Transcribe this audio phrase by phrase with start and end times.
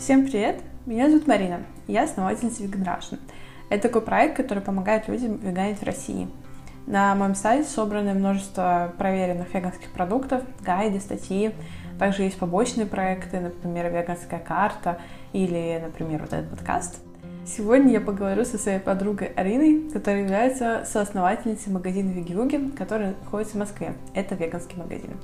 [0.00, 0.62] Всем привет!
[0.86, 3.18] Меня зовут Марина, я основательница Vegan Russian.
[3.68, 6.26] Это такой проект, который помогает людям веганить в России.
[6.86, 11.52] На моем сайте собраны множество проверенных веганских продуктов, гайды, статьи.
[11.98, 14.98] Также есть побочные проекты, например, веганская карта
[15.34, 17.00] или, например, вот этот подкаст.
[17.44, 23.58] Сегодня я поговорю со своей подругой Ариной, которая является соосновательницей магазина Веги который находится в
[23.58, 23.92] Москве.
[24.14, 25.18] Это веганский магазин.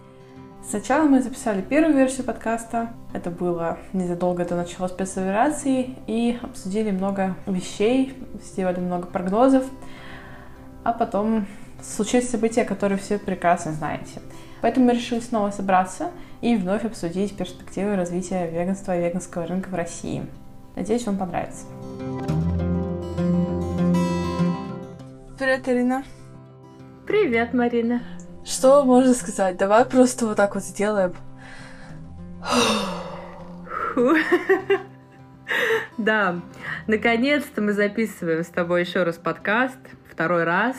[0.68, 2.90] Сначала мы записали первую версию подкаста.
[3.14, 5.94] Это было незадолго до начала спецоперации.
[6.08, 9.64] И обсудили много вещей, сделали много прогнозов.
[10.82, 11.46] А потом
[11.80, 14.20] случились события, которые все прекрасно знаете.
[14.60, 19.74] Поэтому мы решили снова собраться и вновь обсудить перспективы развития веганства и веганского рынка в
[19.74, 20.26] России.
[20.74, 21.64] Надеюсь, вам понравится.
[25.38, 26.04] Привет, Ирина.
[27.06, 28.15] Привет, Марина.
[28.46, 29.56] Что можно сказать?
[29.56, 31.14] Давай просто вот так вот сделаем.
[35.98, 36.40] Да,
[36.86, 40.76] наконец-то мы записываем с тобой еще раз подкаст, второй раз.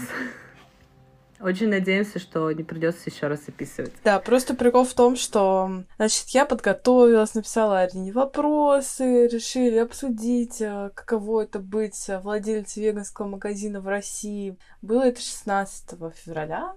[1.42, 3.94] Очень надеемся, что не придется еще раз записывать.
[4.04, 10.90] Да, просто прикол в том, что, значит, я подготовилась, написала Арине вопросы, решили обсудить, э,
[10.96, 14.58] каково это быть владельцем веганского магазина в России.
[14.82, 16.74] Было это 16 февраля,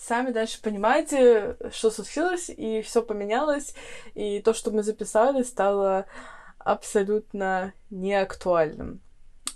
[0.00, 3.74] сами дальше понимаете, что случилось, и все поменялось,
[4.14, 6.06] и то, что мы записали, стало
[6.58, 9.00] абсолютно неактуальным.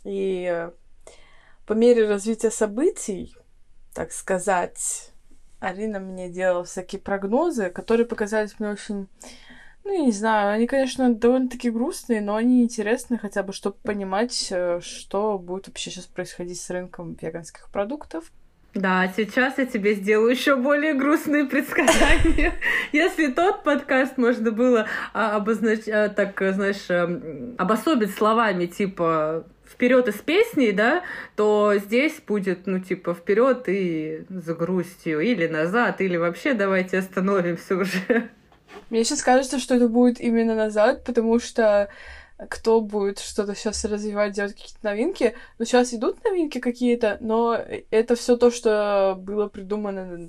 [0.04, 0.70] И э,
[1.66, 3.34] по мере развития событий,
[3.94, 5.12] так сказать,
[5.60, 9.08] Арина мне делала всякие прогнозы, которые показались мне очень,
[9.82, 14.48] ну, я не знаю, они, конечно, довольно-таки грустные, но они интересны хотя бы, чтобы понимать,
[14.50, 18.30] э, что будет вообще сейчас происходить с рынком веганских продуктов.
[18.74, 22.54] Да, сейчас я тебе сделаю еще более грустные предсказания.
[22.92, 30.08] Если тот подкаст можно было а, обозначить, а, так, знаешь, эм, обособить словами типа вперед
[30.08, 31.02] из песни, да,
[31.36, 37.76] то здесь будет, ну, типа, вперед и за грустью, или назад, или вообще давайте остановимся
[37.76, 38.30] уже.
[38.90, 41.88] Мне сейчас кажется, что это будет именно назад, потому что
[42.48, 45.34] кто будет что-то сейчас развивать, делать какие-то новинки.
[45.58, 47.54] Ну, сейчас идут новинки какие-то, но
[47.90, 50.28] это все то, что было придумано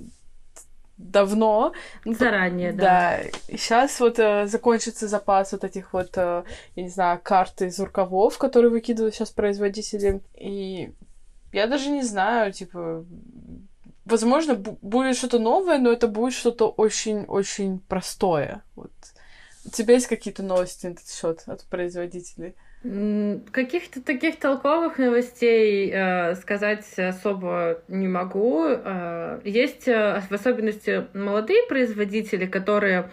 [0.96, 1.72] давно.
[2.04, 2.82] Ну, Заранее, да.
[2.82, 3.20] Да.
[3.48, 6.44] И сейчас вот э, закончится запас вот этих вот, э,
[6.74, 10.20] я не знаю, карт из рукавов, которые выкидывают сейчас производители.
[10.36, 10.92] И
[11.52, 13.04] я даже не знаю, типа,
[14.04, 18.62] возможно, будет что-то новое, но это будет что-то очень-очень простое.
[18.74, 18.92] Вот
[19.66, 22.54] у тебя есть какие-то новости на этот счет от производителей?
[23.50, 28.64] Каких-то таких толковых новостей э, сказать особо не могу.
[28.64, 33.10] Э, есть э, в особенности молодые производители, которые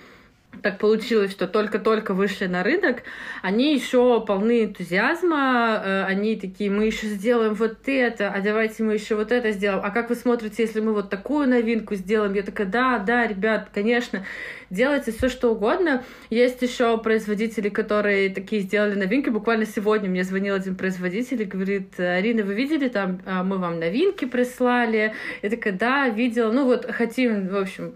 [0.61, 3.03] так получилось, что только-только вышли на рынок,
[3.41, 8.93] они еще полны энтузиазма, э, они такие, мы еще сделаем вот это, а давайте мы
[8.93, 9.81] еще вот это сделаем.
[9.83, 12.33] А как вы смотрите, если мы вот такую новинку сделаем?
[12.33, 14.23] Я такая, да, да, ребят, конечно
[14.73, 16.03] делайте все что угодно.
[16.29, 19.29] Есть еще производители, которые такие сделали новинки.
[19.29, 23.79] Буквально сегодня мне звонил один производитель и говорит, Арина, вы видели там, а, мы вам
[23.79, 25.13] новинки прислали?
[25.41, 26.51] Я такая, да, видела.
[26.51, 27.93] Ну вот хотим, в общем,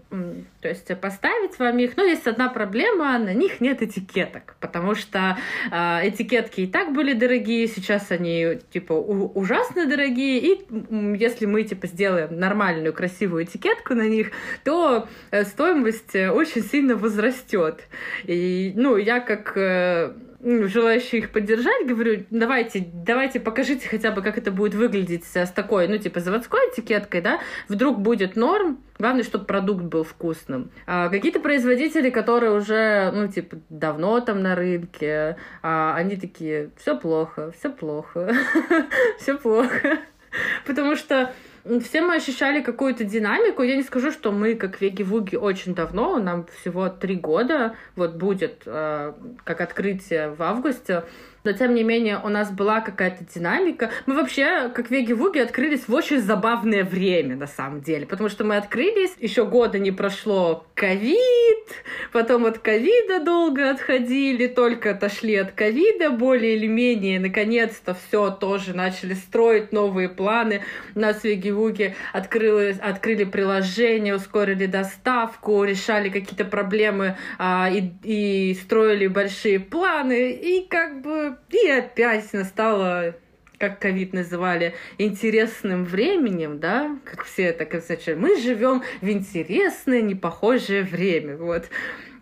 [0.60, 1.96] то есть поставить вам их.
[1.96, 5.38] Но есть одна проблема, на них нет этикеток, потому что
[5.70, 10.66] э, этикетки и так были дорогие, сейчас они типа ужасно дорогие, и
[11.16, 14.32] если мы типа сделаем нормальную красивую этикетку на них,
[14.64, 17.86] то э, стоимость э, очень сильно возрастет.
[18.24, 24.38] И, ну, я как э, желающий их поддержать, говорю, давайте, давайте покажите хотя бы, как
[24.38, 29.46] это будет выглядеть с такой, ну, типа, заводской этикеткой, да, вдруг будет норм, главное, чтобы
[29.46, 30.70] продукт был вкусным.
[30.86, 36.96] А какие-то производители, которые уже, ну, типа, давно там на рынке, а, они такие, все
[36.96, 38.32] плохо, все плохо,
[39.18, 39.98] все плохо.
[40.66, 41.32] Потому что
[41.82, 43.62] все мы ощущали какую-то динамику.
[43.62, 48.62] Я не скажу, что мы, как Веги-Вуги, очень давно, нам всего три года, вот будет
[48.66, 49.12] э,
[49.44, 51.04] как открытие в августе,
[51.48, 53.90] но тем не менее у нас была какая-то динамика.
[54.04, 58.56] Мы вообще, как Веги-Вуги, открылись в очень забавное время, на самом деле, потому что мы
[58.58, 61.16] открылись, еще года не прошло ковид,
[62.12, 68.74] потом от ковида долго отходили, только отошли от ковида более или менее, наконец-то все тоже
[68.74, 70.64] начали строить новые планы.
[70.94, 79.60] У нас Веги-Вуги открыли, приложение, ускорили доставку, решали какие-то проблемы а, и, и строили большие
[79.60, 83.14] планы, и как бы и опять настало
[83.58, 90.84] как ковид называли, интересным временем, да, как все так и Мы живем в интересное, непохожее
[90.84, 91.68] время, вот.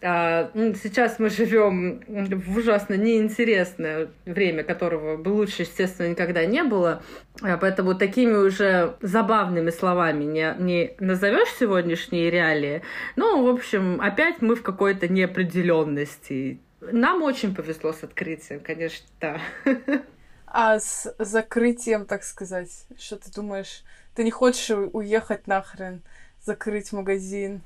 [0.03, 7.03] А, сейчас мы живем в ужасно неинтересное время, которого бы лучше, естественно, никогда не было.
[7.43, 12.83] А, поэтому такими уже забавными словами не, не назовешь сегодняшние реалии.
[13.17, 16.61] Ну, в общем, опять мы в какой-то неопределенности.
[16.93, 19.41] Нам очень повезло с открытием, конечно, да.
[20.47, 23.83] А с закрытием, так сказать, что ты думаешь?
[24.15, 26.03] Ты не хочешь уехать нахрен,
[26.43, 27.61] закрыть магазин?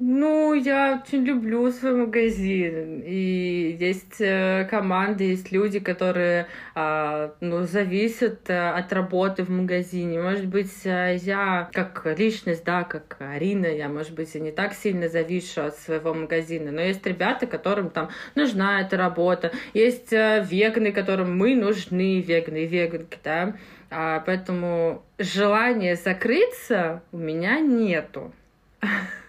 [0.00, 3.02] Ну, я очень люблю свой магазин.
[3.04, 6.46] И есть э, команды, есть люди, которые
[6.76, 10.22] а, ну, зависят э, от работы в магазине.
[10.22, 14.74] Может быть, э, я как личность, да, как Арина, я, может быть, и не так
[14.74, 16.70] сильно завишу от своего магазина.
[16.70, 19.50] Но есть ребята, которым там нужна эта работа.
[19.74, 23.56] Есть веганы, которым мы нужны, веганы и веганки, да.
[23.90, 28.32] А, поэтому желания закрыться у меня нету.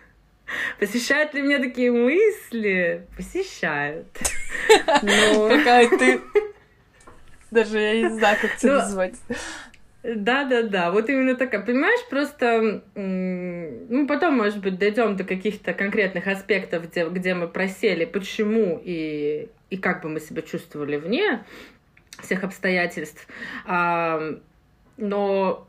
[0.80, 3.08] Посещают ли меня такие мысли?
[3.16, 4.08] Посещают.
[4.86, 6.22] Какая ты...
[7.52, 9.16] Даже я не знаю, как тебя назвать.
[10.04, 10.92] Да, да, да.
[10.92, 11.62] Вот именно такая.
[11.62, 18.06] Понимаешь, просто ну, потом, может быть, дойдем до каких-то конкретных аспектов, где, где мы просели,
[18.06, 21.44] почему и, и как бы мы себя чувствовали вне
[22.22, 23.28] всех обстоятельств.
[23.66, 24.22] А,
[24.98, 25.68] но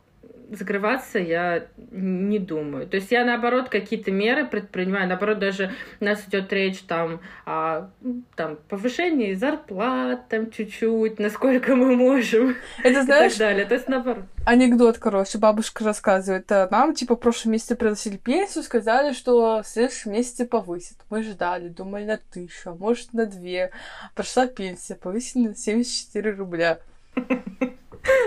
[0.50, 2.86] закрываться я не думаю.
[2.86, 5.08] То есть я, наоборот, какие-то меры предпринимаю.
[5.08, 7.90] Наоборот, даже у нас идет речь там о
[8.34, 12.56] там, повышении зарплат, там чуть-чуть, насколько мы можем.
[12.82, 13.34] Это знаешь...
[13.34, 13.66] И так далее.
[13.66, 14.24] То есть, наоборот.
[14.44, 16.50] Анекдот, короче, бабушка рассказывает.
[16.50, 20.96] «Э, нам, типа, в прошлом месяце приносили пенсию, сказали, что в следующем месяце повысит.
[21.10, 23.70] Мы ждали, думали на тысячу, а может на две.
[24.14, 26.78] Прошла пенсия, повысили на 74 рубля.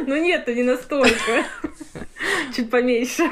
[0.05, 1.45] Ну нет, не настолько.
[2.55, 3.23] Чуть поменьше.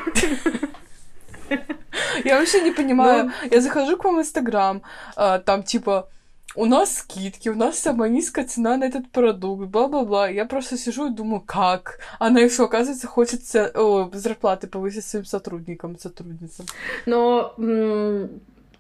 [2.24, 3.26] Я вообще не понимаю.
[3.26, 3.50] Ну...
[3.52, 4.82] Я захожу к вам в Инстаграм,
[5.16, 6.08] а, там типа
[6.56, 10.30] у нас скидки, у нас самая низкая цена на этот продукт, бла-бла-бла.
[10.30, 12.00] Я просто сижу и думаю, как?
[12.20, 13.42] Она еще, оказывается, хочет
[13.76, 16.66] о, зарплаты повысить своим сотрудникам, сотрудницам.
[17.06, 17.54] Но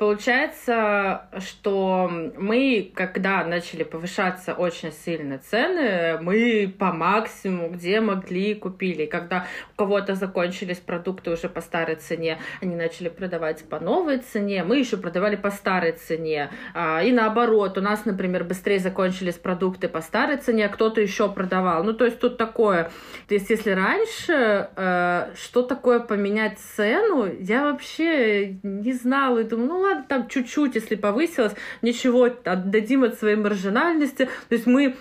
[0.02, 9.06] Получается, что мы, когда начали повышаться очень сильно цены, мы по максимуму, где могли, купили.
[9.06, 14.64] Когда у кого-то закончились продукты уже по старой цене, они начали продавать по новой цене,
[14.64, 16.50] мы еще продавали по старой цене.
[16.74, 21.32] А, и наоборот, у нас, например, быстрее закончились продукты по старой цене, а кто-то еще
[21.32, 21.84] продавал.
[21.84, 22.90] Ну, то есть тут такое.
[23.28, 29.68] То есть если раньше э, что такое поменять цену, я вообще не знала и думаю,
[29.68, 34.30] ну ладно, ладно, там чуть-чуть, если повысилось, ничего, отдадим от своей маржинальности.
[34.50, 34.96] То есть мы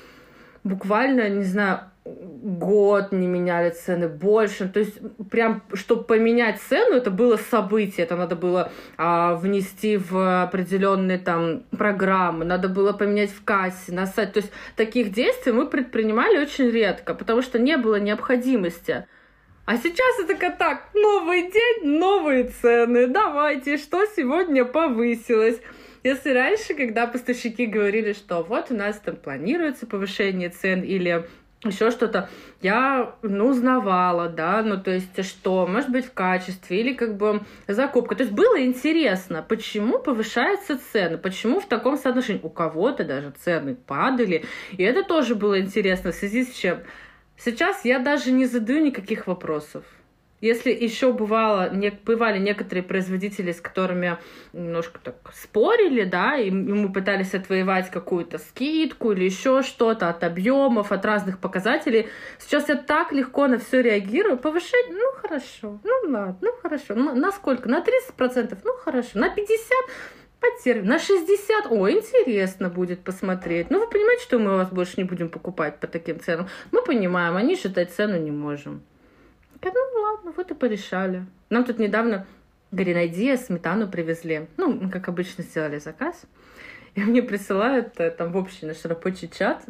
[0.64, 4.68] буквально, не знаю, год не меняли цены больше.
[4.68, 4.98] То есть
[5.30, 8.04] прям, чтобы поменять цену, это было событие.
[8.06, 14.06] Это надо было а, внести в определенные там программы, надо было поменять в кассе, на
[14.06, 14.32] сайт.
[14.32, 19.06] То есть таких действий мы предпринимали очень редко, потому что не было необходимости.
[19.70, 25.60] А сейчас это как так, новый день, новые цены, давайте, что сегодня повысилось?
[26.02, 31.24] Если раньше, когда поставщики говорили, что вот у нас там планируется повышение цен или
[31.62, 32.28] еще что-то,
[32.62, 37.42] я, ну, узнавала, да, ну, то есть, что, может быть, в качестве или как бы
[37.68, 38.16] закупка.
[38.16, 42.40] То есть, было интересно, почему повышаются цены, почему в таком соотношении.
[42.42, 46.80] У кого-то даже цены падали, и это тоже было интересно, в связи с чем
[47.42, 49.84] Сейчас я даже не задаю никаких вопросов.
[50.42, 54.16] Если еще бывало, не, бывали некоторые производители, с которыми
[54.54, 60.24] немножко так спорили, да, и, и мы пытались отвоевать какую-то скидку или еще что-то от
[60.24, 62.08] объемов, от разных показателей.
[62.38, 64.38] Сейчас я так легко на все реагирую.
[64.38, 66.94] Повышать, ну хорошо, ну ладно, ну хорошо.
[66.94, 67.68] Ну, на сколько?
[67.68, 67.84] На
[68.18, 68.58] 30%?
[68.64, 69.18] Ну хорошо.
[69.18, 69.34] На 50%?
[70.40, 70.86] Потерпим.
[70.86, 71.66] На 60.
[71.70, 73.70] О, интересно будет посмотреть.
[73.70, 76.48] Ну, вы понимаете, что мы вас больше не будем покупать по таким ценам?
[76.72, 78.82] Мы понимаем, они считать цену не можем.
[79.62, 81.26] Я, ну, ладно, вот и порешали.
[81.50, 82.26] Нам тут недавно
[82.72, 84.46] гренадия, сметану привезли.
[84.56, 86.24] Ну, как обычно, сделали заказ.
[86.94, 89.64] И мне присылают э, там в общий наш рабочий чат,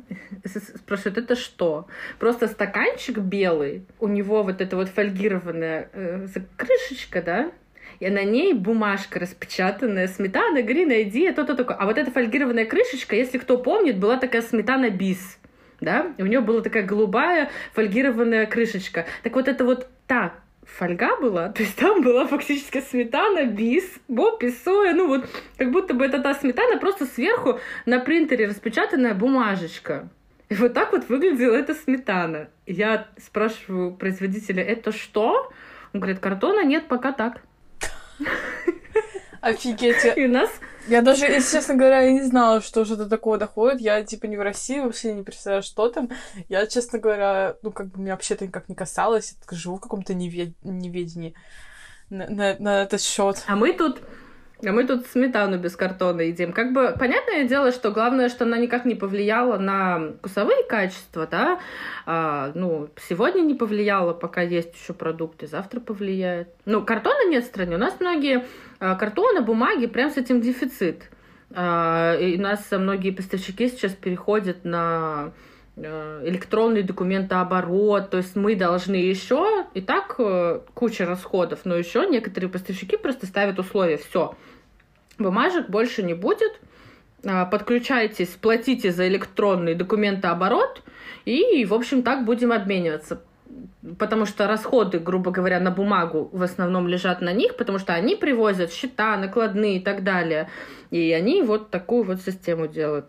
[0.77, 1.87] спрашивают, это что?
[2.19, 7.53] Просто стаканчик белый, у него вот эта вот фольгированная э, крышечка, да,
[8.01, 11.77] и на ней бумажка распечатанная, сметана, грина, иди, то-то такое.
[11.77, 15.39] А вот эта фольгированная крышечка, если кто помнит, была такая сметана бис.
[15.81, 19.07] Да, и у нее была такая голубая фольгированная крышечка.
[19.23, 24.51] Так вот это вот та фольга была, то есть там была фактически сметана, бис, бопи,
[24.51, 25.27] соя, ну вот
[25.57, 30.09] как будто бы это та сметана, просто сверху на принтере распечатанная бумажечка.
[30.49, 32.49] И вот так вот выглядела эта сметана.
[32.67, 35.51] Я спрашиваю производителя, это что?
[35.93, 37.41] Он говорит, картона нет, пока так.
[39.41, 40.05] Офигеть.
[40.17, 40.51] И у нас
[40.87, 43.81] Я даже, если честно говоря, я не знала, что что-то такое доходит.
[43.81, 46.11] Я, типа, не в России, вообще не представляю, что там.
[46.49, 49.37] Я, честно говоря, ну, как бы, меня вообще-то никак не касалось.
[49.51, 50.55] Я живу в каком-то невед...
[50.63, 51.35] неведении
[52.11, 53.43] на, на, на этот счет.
[53.47, 54.03] А мы тут
[54.65, 56.53] а мы тут сметану без картона едим.
[56.53, 61.61] Как бы понятное дело, что главное, что она никак не повлияла на вкусовые качества, да.
[62.07, 66.49] А, ну, сегодня не повлияла, пока есть еще продукты, завтра повлияет.
[66.67, 67.77] Ну, картона нет в стране.
[67.77, 68.45] У нас многие
[68.79, 71.11] а, картоны, бумаги, прям с этим дефицит.
[71.53, 75.33] А, и у нас многие поставщики сейчас переходят на
[75.81, 82.51] электронный документооборот, то есть мы должны еще, и так э, куча расходов, но еще некоторые
[82.51, 84.35] поставщики просто ставят условия, все,
[85.19, 86.61] бумажек больше не будет,
[87.25, 90.83] а, подключайтесь, платите за электронный документооборот,
[91.25, 93.23] и, в общем, так будем обмениваться.
[93.99, 98.15] Потому что расходы, грубо говоря, на бумагу в основном лежат на них, потому что они
[98.15, 100.49] привозят счета, накладные и так далее.
[100.91, 103.07] И они вот такую вот систему делают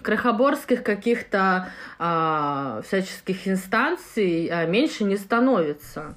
[0.00, 6.14] крохоборских каких-то а, всяческих инстанций а, меньше не становится.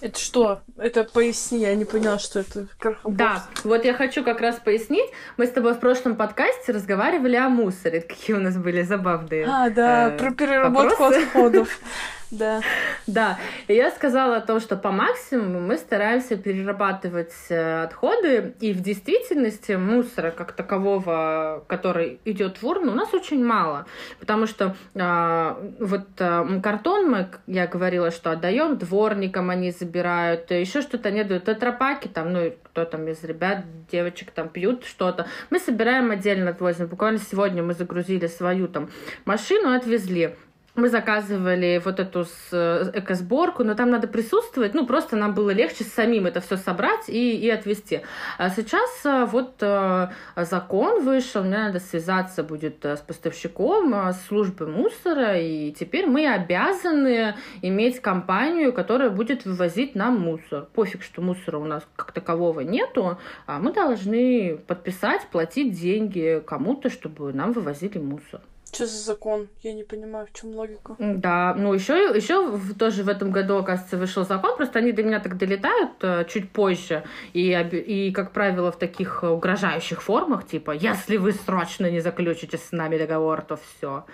[0.00, 0.60] Это что?
[0.76, 3.12] Это поясни, я не поняла, что это крохоборство.
[3.12, 5.10] Да, вот я хочу как раз пояснить.
[5.38, 8.00] Мы с тобой в прошлом подкасте разговаривали о мусоре.
[8.08, 11.24] Какие у нас были забавные А, да, э, про переработку вопросы.
[11.24, 11.80] отходов.
[12.30, 12.60] Да.
[13.06, 13.38] Да.
[13.68, 18.80] И я сказала о том, что по максимуму мы стараемся перерабатывать э, отходы, и в
[18.80, 23.86] действительности мусора как такового, который идет в урну, у нас очень мало.
[24.18, 30.82] Потому что а, вот а, картон мы, я говорила, что отдаем дворникам, они забирают, еще
[30.82, 35.26] что-то не дают, тетрапаки там, ну, кто там из ребят, девочек там пьют что-то.
[35.50, 36.88] Мы собираем отдельно, отвозим.
[36.88, 38.90] Буквально сегодня мы загрузили свою там
[39.24, 40.34] машину, отвезли
[40.76, 45.84] мы заказывали вот эту э, экосборку, но там надо присутствовать, ну, просто нам было легче
[45.84, 48.02] самим это все собрать и, и отвезти.
[48.38, 54.68] А сейчас э, вот э, закон вышел, мне надо связаться будет с поставщиком, с службой
[54.68, 60.66] мусора, и теперь мы обязаны иметь компанию, которая будет вывозить нам мусор.
[60.74, 66.90] Пофиг, что мусора у нас как такового нету, а мы должны подписать, платить деньги кому-то,
[66.90, 68.40] чтобы нам вывозили мусор.
[68.72, 69.48] Что за закон?
[69.62, 70.96] Я не понимаю, в чем логика.
[70.98, 75.20] Да, ну еще, еще тоже в этом году, оказывается, вышел закон, просто они до меня
[75.20, 81.16] так долетают э, чуть позже, и, и, как правило, в таких угрожающих формах, типа, если
[81.16, 84.04] вы срочно не заключите с нами договор, то все.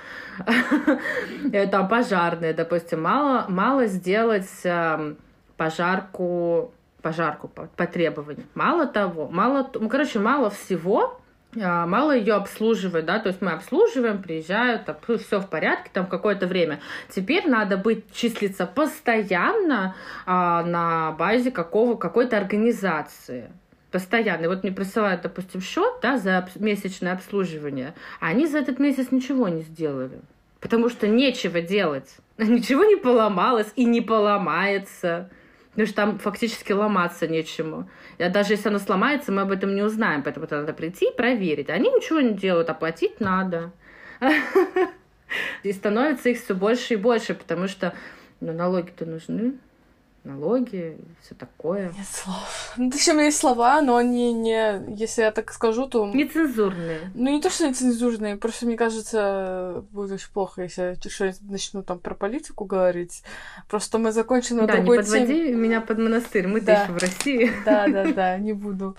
[1.71, 5.17] Там пожарные, допустим, мало, мало сделать эм,
[5.57, 8.47] пожарку пожарку по, по требованию.
[8.55, 11.21] Мало того, мало, ну, короче, мало всего,
[11.55, 14.89] мало ее обслуживать, да, то есть мы обслуживаем, приезжают,
[15.21, 16.81] все в порядке, там какое-то время.
[17.09, 19.95] Теперь надо быть, числиться постоянно
[20.25, 23.51] а, на базе какого, какой-то организации.
[23.91, 24.45] Постоянно.
[24.45, 29.11] И вот мне присылают, допустим, счет, да, за месячное обслуживание, а они за этот месяц
[29.11, 30.21] ничего не сделали.
[30.61, 32.17] Потому что нечего делать.
[32.39, 35.29] Ничего не поломалось и не поломается.
[35.73, 37.89] Потому что там фактически ломаться нечему.
[38.19, 40.23] И даже если оно сломается, мы об этом не узнаем.
[40.23, 41.71] Поэтому надо прийти и проверить.
[41.71, 43.73] Они ничего не делают, оплатить надо.
[45.63, 47.95] И становится их все больше и больше, потому что
[48.41, 49.55] ну, налоги-то нужны
[50.25, 51.93] налоги, все такое.
[51.97, 52.75] Нет слов.
[52.77, 56.07] Ну, точнее, у меня есть слова, но они не, если я так скажу, то...
[56.07, 57.11] Нецензурные.
[57.15, 61.83] Ну, не то, что нецензурные, просто, мне кажется, будет очень плохо, если я что начну
[61.83, 63.23] там про политику говорить.
[63.69, 65.53] Просто мы закончим на да, другой не подводи теме.
[65.53, 66.83] меня под монастырь, мы-то да.
[66.83, 67.53] еще в России.
[67.65, 68.97] Да, да, да, не буду.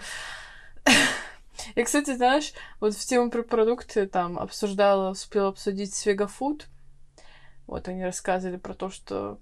[1.76, 6.68] И, кстати, знаешь, вот в тему про продукты там обсуждала, успела обсудить с Вегафуд.
[7.66, 9.40] Вот они рассказывали про то, что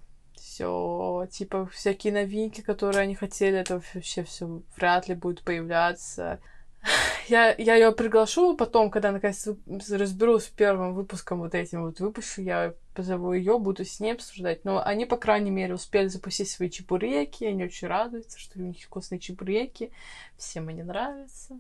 [0.51, 6.41] все, типа, всякие новинки, которые они хотели, это вообще все вряд ли будет появляться.
[7.27, 12.41] Я, я ее приглашу потом, когда наконец разберусь с первым выпуском вот этим вот выпущу,
[12.41, 14.65] я позову ее, буду с ней обсуждать.
[14.65, 18.83] Но они, по крайней мере, успели запустить свои чебуреки, они очень радуются, что у них
[18.83, 19.91] вкусные чебуреки,
[20.35, 21.59] всем они нравятся.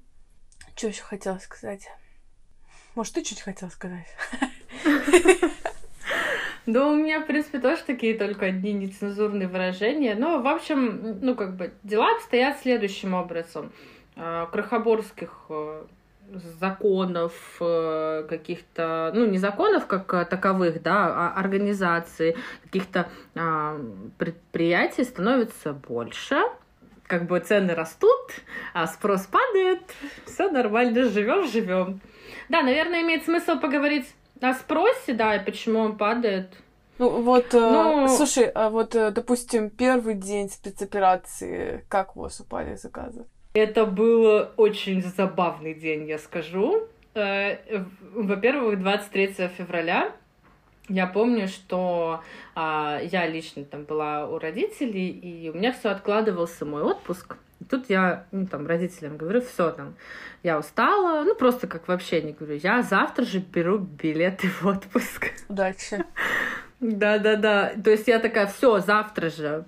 [0.75, 1.87] Что еще хотела сказать?
[2.95, 4.07] Может, ты что-то хотела сказать?
[6.65, 10.15] Да, у меня, в принципе, тоже такие только одни нецензурные выражения.
[10.15, 13.71] Но, в общем, ну, как бы, дела обстоят следующим образом.
[14.15, 15.83] А, крохоборских э,
[16.59, 23.79] законов э, каких-то, ну, не законов как таковых, да, а организаций, каких-то а,
[24.17, 26.41] предприятий становится больше,
[27.07, 28.31] как бы цены растут,
[28.73, 29.81] а спрос падает,
[30.25, 32.01] все нормально, живем, живем.
[32.49, 36.49] Да, наверное, имеет смысл поговорить о спросе, да, и почему он падает.
[36.97, 38.07] Ну вот, ну...
[38.07, 43.25] слушай, а вот, э, допустим, первый день спецоперации, как у вас упали заказы?
[43.53, 46.87] Это был очень забавный день, я скажу.
[47.15, 47.57] Э,
[48.13, 50.11] во-первых, 23 февраля
[50.89, 52.21] я помню, что
[52.53, 57.37] а, я лично там была у родителей, и у меня все откладывался мой отпуск.
[57.69, 59.95] Тут я ну, там, родителям говорю, все там,
[60.43, 65.27] я устала, ну просто как вообще не говорю, я завтра же беру билеты в отпуск.
[65.49, 66.03] Удачи.
[66.79, 67.73] Да-да-да.
[67.83, 69.65] То есть я такая, все, завтра же.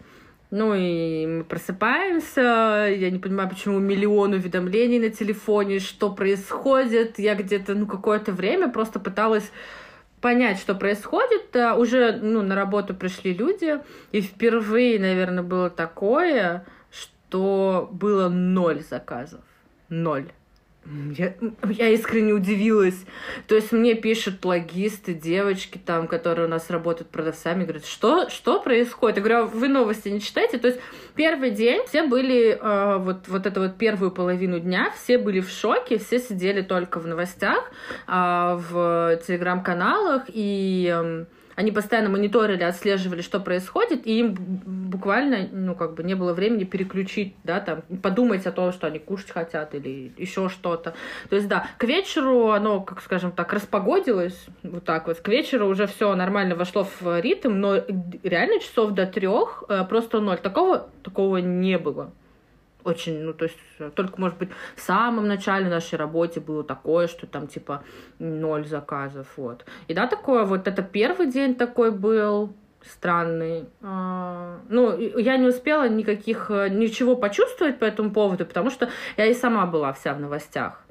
[0.49, 7.17] Ну и мы просыпаемся, я не понимаю, почему миллион уведомлений на телефоне, что происходит.
[7.17, 9.51] Я где-то, ну, какое-то время просто пыталась
[10.21, 11.55] понять, что происходит.
[11.77, 13.79] Уже, ну, на работу пришли люди,
[14.11, 16.65] и впервые, наверное, было такое,
[17.33, 19.41] что было ноль заказов.
[19.89, 20.27] Ноль.
[21.17, 21.33] Я,
[21.67, 23.05] я искренне удивилась.
[23.47, 28.59] То есть мне пишут логисты, девочки там, которые у нас работают продавцами, говорят, что, что
[28.59, 29.17] происходит?
[29.17, 30.59] Я говорю, а вы новости не читаете?
[30.59, 30.79] То есть
[31.15, 35.49] первый день все были, э, вот, вот эту вот первую половину дня, все были в
[35.49, 37.71] шоке, все сидели только в новостях,
[38.07, 41.25] э, в телеграм-каналах, и э,
[41.55, 46.63] они постоянно мониторили, отслеживали, что происходит, и им буквально, ну, как бы не было времени
[46.63, 50.93] переключить, да, там, подумать о том, что они кушать хотят или еще что-то.
[51.29, 55.67] То есть, да, к вечеру оно, как скажем так, распогодилось, вот так вот, к вечеру
[55.67, 57.75] уже все нормально вошло в ритм, но
[58.23, 60.37] реально часов до трех э, просто ноль.
[60.37, 62.11] Такого, такого не было
[62.83, 67.07] очень, ну, то есть э, только, может быть, в самом начале нашей работе было такое,
[67.07, 67.83] что там, типа,
[68.19, 69.65] ноль заказов, вот.
[69.87, 72.53] И да, такое, вот это первый день такой был,
[72.89, 73.65] странный.
[73.81, 79.25] А, ну, я не успела никаких, э, ничего почувствовать по этому поводу, потому что я
[79.25, 80.83] и сама была вся в новостях.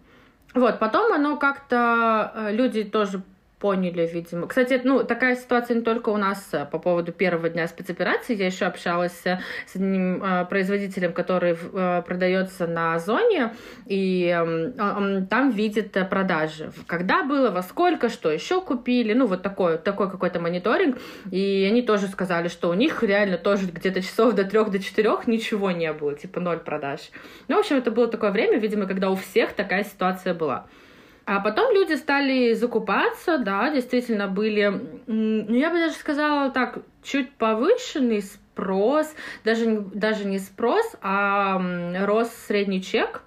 [0.55, 3.23] Вот, потом оно как-то, э, люди тоже
[3.63, 4.49] поняли, видимо.
[4.49, 8.35] Кстати, ну, такая ситуация не только у нас э, по поводу первого дня спецоперации.
[8.35, 9.39] Я еще общалась э,
[9.69, 13.55] с одним э, производителем, который э, продается на Озоне,
[13.87, 16.73] и э, он там видит э, продажи.
[16.89, 19.13] Когда было, во сколько, что еще купили.
[19.13, 20.99] Ну, вот такой, такой какой-то мониторинг.
[21.31, 25.29] И они тоже сказали, что у них реально тоже где-то часов до трех, до четырех
[25.29, 26.99] ничего не было, типа ноль продаж.
[27.47, 30.67] Ну, в общем, это было такое время, видимо, когда у всех такая ситуация была.
[31.25, 37.33] А потом люди стали закупаться, да, действительно были, ну, я бы даже сказала так, чуть
[37.35, 41.61] повышенный спрос, даже, даже не спрос, а
[42.05, 43.23] рос средний чек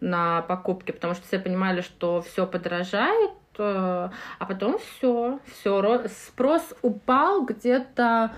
[0.00, 6.62] на покупки, потому что все понимали, что все подорожает, э, а потом все, все, спрос
[6.80, 8.30] упал где-то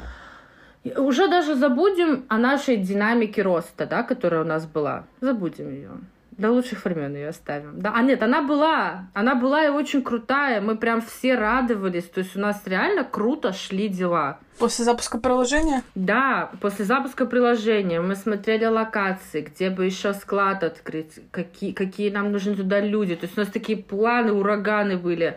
[0.96, 5.04] уже даже забудем о нашей динамике роста, да, которая у нас была.
[5.20, 5.90] Забудем ее.
[6.38, 7.78] До лучших времен ее оставим.
[7.78, 9.10] Да, а нет, она была.
[9.12, 10.62] Она была и очень крутая.
[10.62, 12.04] Мы прям все радовались.
[12.04, 14.38] То есть у нас реально круто шли дела.
[14.58, 15.82] После запуска приложения?
[15.94, 22.32] Да, после запуска приложения мы смотрели локации, где бы еще склад открыть, какие, какие нам
[22.32, 23.14] нужны туда люди.
[23.14, 25.36] То есть у нас такие планы, ураганы были.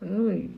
[0.00, 0.50] Ну,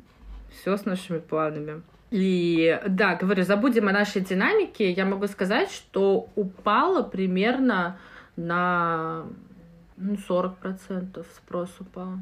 [0.50, 1.82] все с нашими планами.
[2.10, 4.90] И да, говорю, забудем о нашей динамике.
[4.90, 7.96] Я могу сказать, что упало примерно
[8.36, 9.24] на
[9.96, 12.14] ну, 40% спрос упал.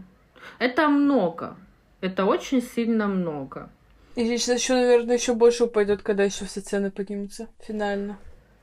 [0.58, 1.56] Это много.
[2.00, 3.70] Это очень сильно много.
[4.16, 8.18] И сейчас еще, наверное, еще больше упадет, когда еще все цены поднимутся финально.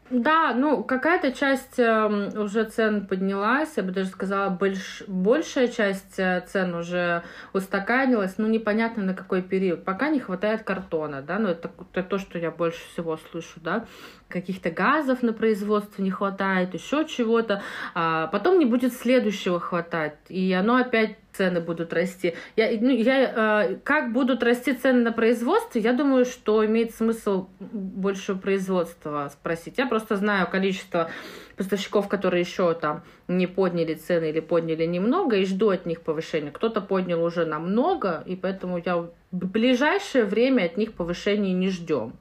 [0.10, 6.18] Да, ну какая-то часть э, уже цен поднялась, я бы даже сказала, больш, большая часть
[6.18, 9.84] э, цен уже устаканилась, ну непонятно на какой период.
[9.84, 13.86] Пока не хватает картона, да, ну это, это то, что я больше всего слышу, да,
[14.30, 17.62] каких-то газов на производство не хватает, еще чего-то,
[17.94, 22.36] а потом не будет следующего хватать, и оно опять цены будут расти.
[22.56, 27.48] Я, ну, я, э, как будут расти цены на производство, я думаю, что имеет смысл
[27.60, 29.78] больше производства спросить.
[29.78, 31.10] Я просто знаю количество
[31.56, 36.52] поставщиков, которые еще там не подняли цены или подняли немного, и жду от них повышения.
[36.52, 42.14] Кто-то поднял уже намного, и поэтому я в ближайшее время от них повышения не ждем.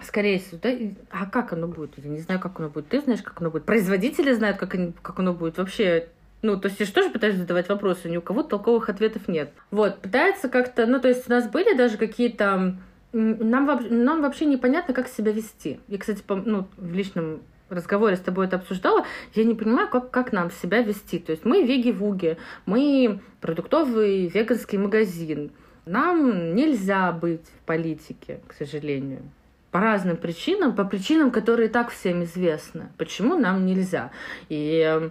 [0.00, 0.70] Скорее всего, да?
[1.10, 1.94] А как оно будет?
[1.96, 2.88] Я не знаю, как оно будет.
[2.88, 3.64] Ты знаешь, как оно будет?
[3.64, 5.58] Производители знают, как, они, как оно будет.
[5.58, 6.08] Вообще
[6.42, 9.52] ну, то есть я же тоже пытаюсь задавать вопросы, ни у кого толковых ответов нет.
[9.70, 12.76] Вот, пытается как-то, ну, то есть у нас были даже какие-то...
[13.12, 15.80] Нам, нам вообще непонятно, как себя вести.
[15.88, 20.10] Я, кстати, по, ну, в личном разговоре с тобой это обсуждала, я не понимаю, как,
[20.10, 21.18] как нам себя вести.
[21.18, 25.50] То есть мы веги-вуги, мы продуктовый веганский магазин.
[25.86, 29.22] Нам нельзя быть в политике, к сожалению.
[29.70, 32.90] По разным причинам, по причинам, которые и так всем известны.
[32.96, 34.12] Почему нам нельзя?
[34.48, 35.10] И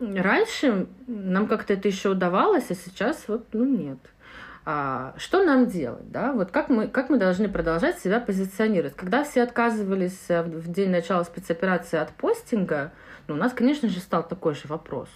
[0.00, 3.98] Раньше нам как-то это еще удавалось, а сейчас вот, ну, нет.
[4.64, 6.32] А, что нам делать, да?
[6.32, 8.94] Вот как мы, как мы должны продолжать себя позиционировать?
[8.94, 12.92] Когда все отказывались э, в день начала спецоперации от постинга,
[13.26, 15.08] Ну, у нас, конечно же, стал такой же вопрос.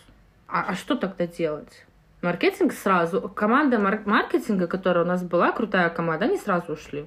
[0.49, 1.85] А, а что тогда делать?
[2.23, 3.21] Маркетинг сразу.
[3.29, 7.07] Команда мар- маркетинга, которая у нас была, крутая команда, они сразу ушли.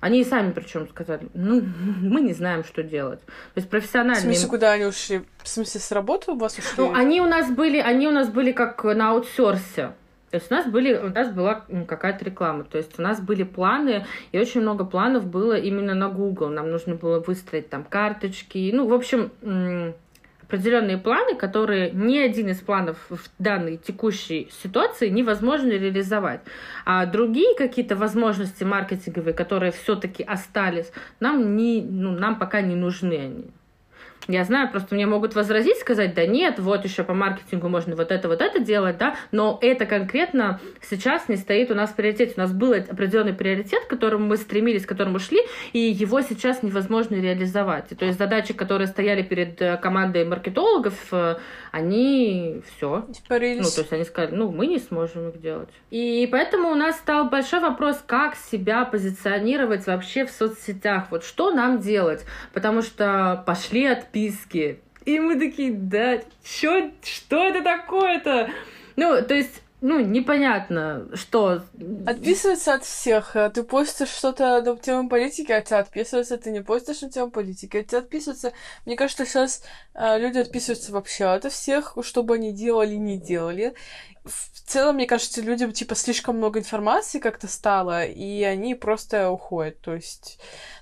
[0.00, 1.62] Они и сами причем сказали, ну,
[2.02, 3.20] мы не знаем, что делать.
[3.20, 4.20] То есть профессиональные...
[4.20, 5.22] В смысле, куда они ушли?
[5.42, 6.70] В смысле, с работы у вас ушли?
[6.76, 9.92] Ну, они у нас были, они у нас были как на аутсорсе.
[10.30, 13.44] То есть у нас были, у нас была какая-то реклама, то есть у нас были
[13.44, 16.48] планы, и очень много планов было именно на Google.
[16.48, 19.30] Нам нужно было выстроить там карточки, ну, в общем,
[20.46, 26.40] определенные планы, которые ни один из планов в данной текущей ситуации невозможно реализовать.
[26.84, 33.14] А другие какие-то возможности маркетинговые, которые все-таки остались, нам, не, ну, нам пока не нужны
[33.14, 33.44] они.
[34.28, 38.10] Я знаю, просто мне могут возразить, сказать, да нет, вот еще по маркетингу можно вот
[38.10, 42.34] это, вот это делать, да, но это конкретно сейчас не стоит у нас в приоритете.
[42.36, 45.40] У нас был определенный приоритет, к которому мы стремились, к которому шли,
[45.72, 47.88] и его сейчас невозможно реализовать.
[47.96, 51.36] То есть задачи, которые стояли перед э, командой маркетологов, э,
[51.70, 53.06] они все.
[53.64, 55.68] Ну, то есть они сказали, ну, мы не сможем их делать.
[55.90, 61.06] И поэтому у нас стал большой вопрос, как себя позиционировать вообще в соцсетях.
[61.10, 62.24] Вот что нам делать?
[62.52, 63.84] Потому что пошли
[64.16, 64.80] отписки.
[65.04, 68.50] И мы такие, да, чё, что это такое-то?
[68.96, 71.62] Ну, то есть ну, непонятно, что...
[72.06, 73.36] Отписываться от всех.
[73.54, 76.38] Ты постишь что-то на тему политики, а тебя отписываются.
[76.38, 78.52] Ты не постишь на тему политики, а тебя отписываются.
[78.86, 79.62] Мне кажется, сейчас
[79.94, 83.74] э, люди отписываются вообще от всех, что бы они делали, не делали.
[84.24, 89.78] В целом, мне кажется, людям, типа, слишком много информации как-то стало, и они просто уходят.
[89.82, 90.40] То есть,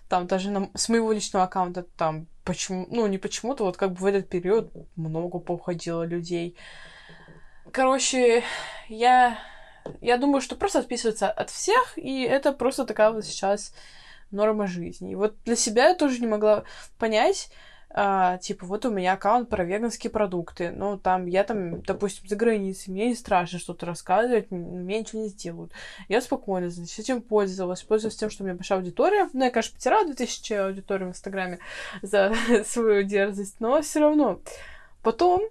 [0.09, 2.87] там, даже на, с моего личного аккаунта, там, почему...
[2.91, 6.57] Ну, не почему-то, вот как бы в этот период много поуходило людей.
[7.73, 8.45] Короче,
[8.89, 9.39] я,
[10.01, 13.75] я думаю, что просто отписываться от всех, и это просто такая вот сейчас
[14.31, 15.13] норма жизни.
[15.13, 16.65] И вот для себя я тоже не могла
[16.99, 17.51] понять,
[17.97, 22.35] а, типа, вот у меня аккаунт про веганские продукты, ну, там, я там, допустим, за
[22.35, 25.71] границей, мне не страшно что-то рассказывать, мне ничего не сделают.
[26.09, 29.29] Я спокойно, значит, этим пользовалась, пользуюсь тем, что у меня большая аудитория.
[29.33, 31.61] Ну, я, конечно, потеряла 2000 аудитории в Инстаграме
[32.03, 32.33] за
[32.67, 34.41] свою дерзость, но все равно.
[35.05, 35.43] Потом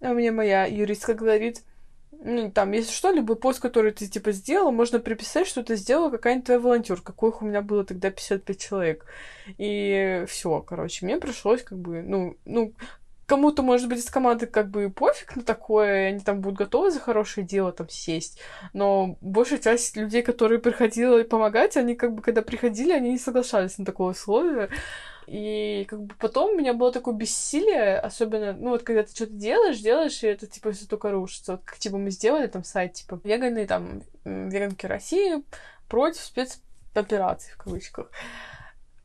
[0.00, 1.64] мне моя юристка говорит,
[2.20, 6.10] ну, там, если что, любой пост, который ты, типа, сделал, можно приписать, что ты сделала
[6.10, 9.06] какая-нибудь твоя волонтер, каких у меня было тогда 55 человек.
[9.56, 12.74] И все, короче, мне пришлось, как бы, ну, ну,
[13.28, 16.98] кому-то, может быть, из команды как бы пофиг на такое, они там будут готовы за
[16.98, 18.40] хорошее дело там сесть,
[18.72, 23.76] но большая часть людей, которые приходили помогать, они как бы, когда приходили, они не соглашались
[23.78, 24.70] на такое условие,
[25.26, 29.34] и как бы потом у меня было такое бессилие, особенно, ну вот когда ты что-то
[29.34, 31.52] делаешь, делаешь, и это типа все только рушится.
[31.52, 35.44] Вот как типа мы сделали там сайт, типа веганы, там, веганки России
[35.86, 38.10] против спецопераций в кавычках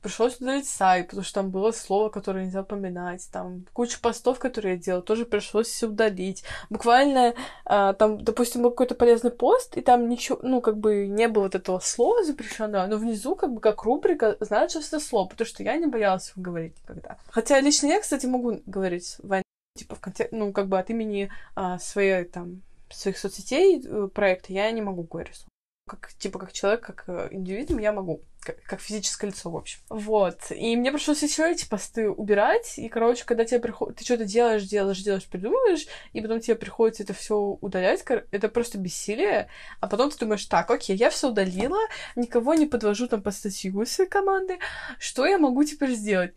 [0.04, 4.76] пришлось удалить сайт, потому что там было слово, которое нельзя поминать, там куча постов, которые
[4.76, 6.44] я делала, тоже пришлось все удалить.
[6.70, 7.34] Буквально
[7.66, 11.44] а, там, допустим, был какой-то полезный пост, и там ничего, ну, как бы не было
[11.44, 15.64] вот этого слова запрещенного, но внизу, как бы, как рубрика, значит это слово, потому что
[15.64, 17.18] я не боялась его говорить никогда.
[17.30, 19.42] Хотя лично я, кстати, могу говорить в
[19.76, 22.62] типа, в контексте, ну, как бы от имени а, своей, там,
[22.92, 25.46] своих соцсетей э, проекта я не могу говорить
[25.86, 29.80] как, типа, как человек, как э, индивидуум я могу, как, как физическое лицо, в общем.
[29.90, 30.38] Вот.
[30.52, 34.64] И мне пришлось еще эти посты убирать, и, короче, когда тебе приходит, ты что-то делаешь,
[34.64, 39.50] делаешь, делаешь, придумываешь, и потом тебе приходится это все удалять, это просто бессилие,
[39.82, 41.80] а потом ты думаешь, так, окей, я все удалила,
[42.16, 44.60] никого не подвожу там по статью своей команды,
[45.00, 46.34] что я могу теперь сделать?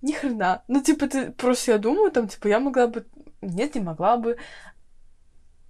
[0.00, 0.64] Ни хрена.
[0.66, 3.06] Ну, типа, ты просто я думаю, там, типа, я могла бы
[3.42, 4.36] нет, не могла бы.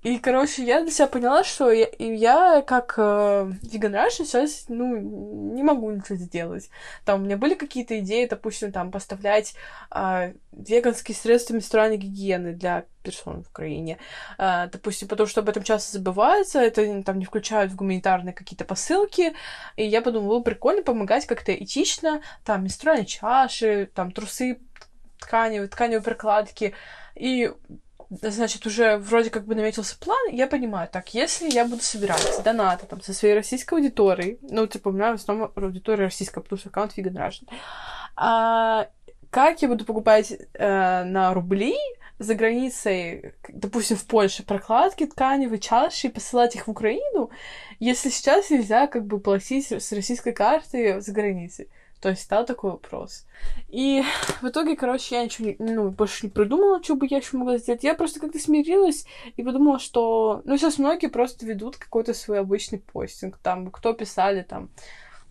[0.03, 4.97] И, короче, я для себя поняла, что я, я как э, веган сейчас, ну,
[5.55, 6.71] не могу ничего сделать.
[7.05, 9.55] Там у меня были какие-то идеи, допустим, там, поставлять
[9.95, 13.99] э, веганские средства менструальной гигиены для персон в Украине.
[14.39, 18.65] Э, допустим, потому что об этом часто забывается, это там не включают в гуманитарные какие-то
[18.65, 19.35] посылки.
[19.77, 24.59] И я подумала, было прикольно помогать как-то этично, там, менструальные чаши, там, трусы
[25.21, 26.75] тканевые, тканевые прокладки.
[27.15, 27.53] И
[28.21, 32.87] значит, уже вроде как бы наметился план, я понимаю, так, если я буду собирать донаты
[32.87, 36.69] там со своей российской аудиторией, ну, типа, у меня в основном аудитория российская, потому что
[36.69, 37.49] аккаунт Vegan Russian,
[38.17, 38.89] а,
[39.31, 41.75] как я буду покупать э, на рубли
[42.19, 47.31] за границей, допустим, в Польше, прокладки тканевые, чаши и посылать их в Украину,
[47.81, 51.69] если сейчас нельзя как бы платить с российской карты за границей?
[52.03, 53.27] То есть стал такой вопрос.
[53.69, 54.03] И
[54.41, 57.59] в итоге, короче, я ничего не, ну, больше не придумала, что бы я еще могла
[57.59, 57.85] сделать.
[57.85, 60.43] Я просто как-то смирилась и подумала, что...
[60.45, 63.39] Ну, сейчас многие просто ведут какой-то свой обычный постинг.
[63.39, 64.71] Там, кто писали, там,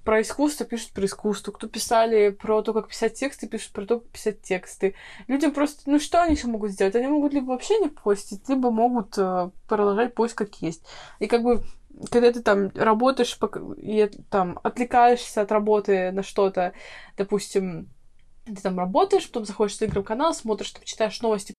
[0.06, 4.00] про искусство пишут про искусство, кто писали про то, как писать тексты, пишут про то,
[4.00, 4.96] как писать тексты.
[5.28, 6.96] Людям просто, ну что они еще могут сделать?
[6.96, 10.86] Они могут либо вообще не постить, либо могут э, продолжать поиск как есть.
[11.20, 11.66] И как бы
[12.10, 13.38] когда ты там работаешь
[13.78, 16.74] и там отвлекаешься от работы на что-то,
[17.18, 17.90] допустим,
[18.46, 21.54] ты там работаешь, потом заходишь в телеграм-канал, смотришь, там, читаешь новости,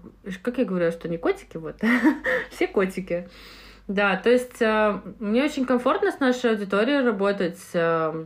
[0.41, 1.75] как я говорю, что не котики, вот,
[2.51, 3.27] все котики.
[3.87, 7.59] Да, то есть э, мне очень комфортно с нашей аудиторией работать.
[7.73, 8.25] Э,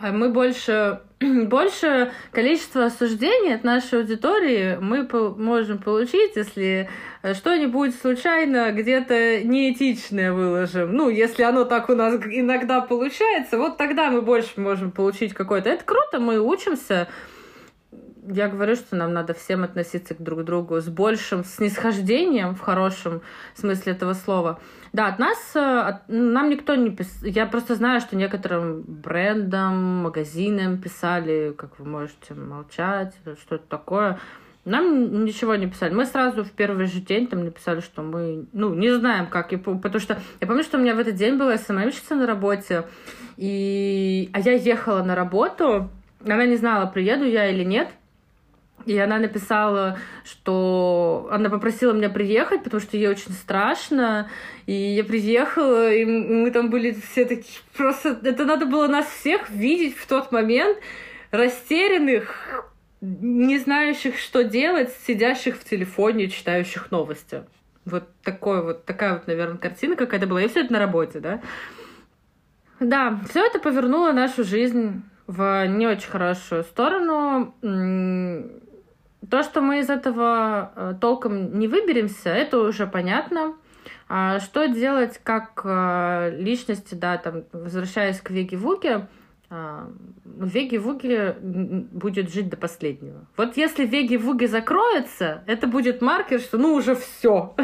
[0.00, 5.08] а мы больше, больше количество осуждений от нашей аудитории мы
[5.38, 6.90] можем получить, если
[7.34, 10.94] что-нибудь случайно где-то неэтичное выложим.
[10.94, 15.70] Ну, если оно так у нас иногда получается, вот тогда мы больше можем получить какое-то.
[15.70, 17.08] Это круто, мы учимся.
[18.26, 23.20] Я говорю, что нам надо всем относиться к друг другу с большим снисхождением, в хорошем
[23.54, 24.60] смысле этого слова.
[24.94, 27.28] Да, от нас, э, от, нам никто не писал.
[27.28, 34.18] Я просто знаю, что некоторым брендам, магазинам писали, как вы можете молчать, что-то такое.
[34.64, 35.92] Нам ничего не писали.
[35.92, 39.52] Мы сразу в первый же день там написали, что мы, ну, не знаем, как.
[39.52, 42.84] И, потому что я помню, что у меня в этот день была СММщица на работе,
[43.36, 44.30] и...
[44.32, 45.90] а я ехала на работу,
[46.24, 47.88] она не знала, приеду я или нет.
[48.86, 54.28] И она написала, что она попросила меня приехать, потому что ей очень страшно.
[54.66, 57.60] И я приехала, и мы там были все такие...
[57.76, 60.78] Просто это надо было нас всех видеть в тот момент,
[61.30, 62.70] растерянных,
[63.00, 67.44] не знающих, что делать, сидящих в телефоне, читающих новости.
[67.84, 70.42] Вот такой вот, такая вот, наверное, картина какая-то была.
[70.42, 71.40] И все это на работе, да?
[72.80, 77.54] Да, все это повернуло нашу жизнь в не очень хорошую сторону
[79.30, 83.54] то, что мы из этого э, толком не выберемся, это уже понятно.
[84.08, 89.08] А что делать как э, личности, да, там, возвращаясь к Веги Вуге,
[89.50, 89.88] а,
[90.24, 93.26] Веги Вуги будет жить до последнего.
[93.36, 97.54] Вот если Веги Вуги закроется, это будет маркер, что ну уже все.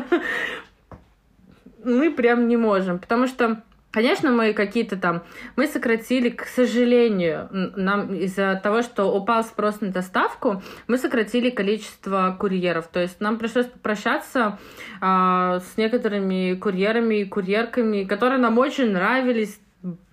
[1.84, 5.24] Мы прям не можем, потому что Конечно, мы какие-то там,
[5.56, 12.36] мы сократили, к сожалению, нам из-за того, что упал спрос на доставку, мы сократили количество
[12.38, 12.86] курьеров.
[12.86, 14.58] То есть нам пришлось попрощаться
[15.00, 19.58] а, с некоторыми курьерами и курьерками, которые нам очень нравились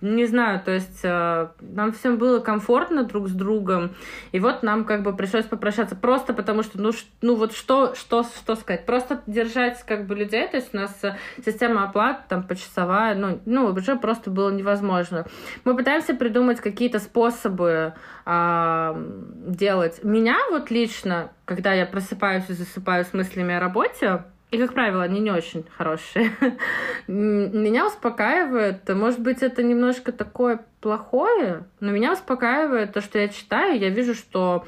[0.00, 3.90] не знаю, то есть э, нам всем было комфортно друг с другом,
[4.32, 8.22] и вот нам как бы пришлось попрощаться просто потому, что, ну, ну вот что, что,
[8.22, 12.44] что сказать, просто держать как бы людей, то есть у нас э, система оплаты там
[12.44, 15.26] почасовая, ну, ну уже просто было невозможно.
[15.64, 17.92] Мы пытаемся придумать какие-то способы
[18.24, 19.04] э,
[19.46, 20.02] делать.
[20.02, 25.02] Меня вот лично, когда я просыпаюсь и засыпаю с мыслями о работе, и, как правило,
[25.02, 26.32] они не очень хорошие.
[27.06, 33.78] Меня успокаивает, может быть, это немножко такое плохое, но меня успокаивает то, что я читаю,
[33.78, 34.64] я вижу, что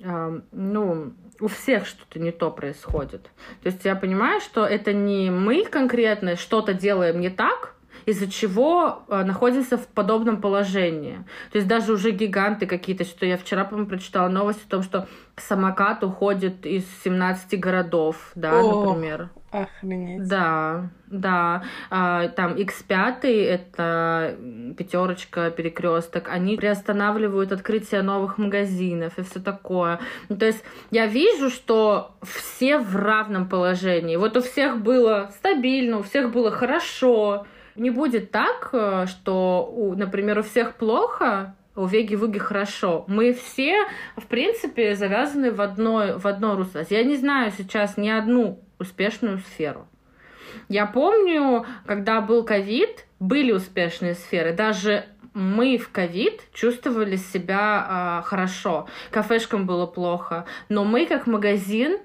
[0.00, 3.22] э, ну, у всех что-то не то происходит.
[3.62, 7.74] То есть я понимаю, что это не мы конкретно что-то делаем не так,
[8.06, 11.24] из-за чего э, находимся в подобном положении.
[11.50, 15.08] То есть даже уже гиганты какие-то, что я вчера, по-моему, прочитала новость о том, что
[15.36, 19.30] самокат уходит из 17 городов, да, О, например.
[19.50, 20.26] Охренеть.
[20.26, 21.62] Да, да.
[21.90, 24.36] А, там X5, это
[24.76, 30.00] пятерочка, перекресток, они приостанавливают открытие новых магазинов и все такое.
[30.28, 34.16] Ну, то есть я вижу, что все в равном положении.
[34.16, 37.46] Вот у всех было стабильно, у всех было хорошо.
[37.76, 43.04] Не будет так, э, что, у, например, у всех плохо, у Веги Вуги хорошо.
[43.08, 43.84] Мы все,
[44.16, 46.84] в принципе, завязаны в, одной, в одно русло.
[46.88, 49.86] Я не знаю сейчас ни одну успешную сферу.
[50.68, 54.52] Я помню, когда был ковид, были успешные сферы.
[54.52, 58.88] Даже мы в ковид чувствовали себя э, хорошо.
[59.10, 60.46] Кафешкам было плохо.
[60.68, 61.98] Но мы, как магазин,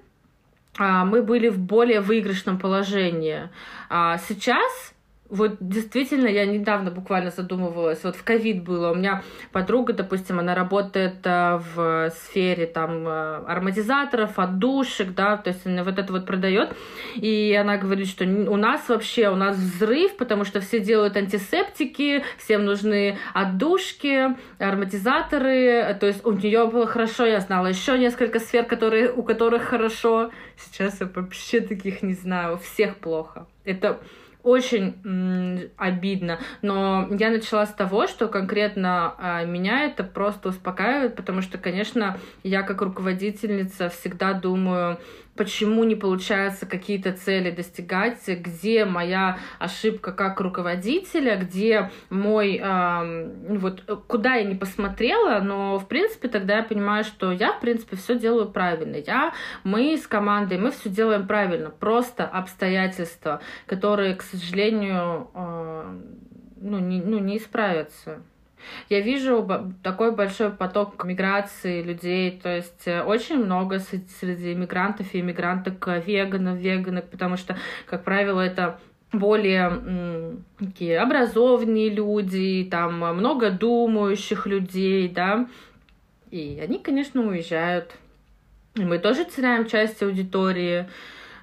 [0.79, 3.49] э, мы были в более выигрышном положении.
[3.87, 4.93] А сейчас
[5.29, 10.55] вот действительно, я недавно буквально задумывалась, вот в ковид было, у меня подруга, допустим, она
[10.55, 16.25] работает э, в сфере там э, ароматизаторов, отдушек, да, то есть она вот это вот
[16.25, 16.75] продает,
[17.15, 22.23] и она говорит, что у нас вообще, у нас взрыв, потому что все делают антисептики,
[22.37, 28.65] всем нужны отдушки, ароматизаторы, то есть у нее было хорошо, я знала еще несколько сфер,
[28.65, 33.45] которые, у которых хорошо, сейчас я вообще таких не знаю, у всех плохо.
[33.63, 33.99] Это
[34.43, 36.39] очень м, обидно.
[36.61, 42.17] Но я начала с того, что конкретно а, меня это просто успокаивает, потому что, конечно,
[42.43, 44.97] я как руководительница всегда думаю,
[45.39, 53.83] почему не получается какие-то цели достигать, где моя ошибка как руководителя, где мой, э, вот
[54.09, 58.19] куда я не посмотрела, но в принципе тогда я понимаю, что я в принципе все
[58.19, 58.97] делаю правильно.
[58.97, 61.69] Я, мы с командой, мы все делаем правильно.
[61.69, 65.99] Просто обстоятельства, которые, к сожалению, э,
[66.57, 68.23] ну, не, ну, не исправятся.
[68.89, 69.47] Я вижу
[69.83, 76.57] такой большой поток миграции людей, то есть э, очень много среди мигрантов и иммигранток веганов,
[76.57, 78.79] веганок, потому что, как правило, это
[79.11, 85.47] более такие образованные люди, там много думающих людей, да,
[86.31, 87.95] и они, конечно, уезжают.
[88.75, 90.87] И мы тоже теряем часть аудитории,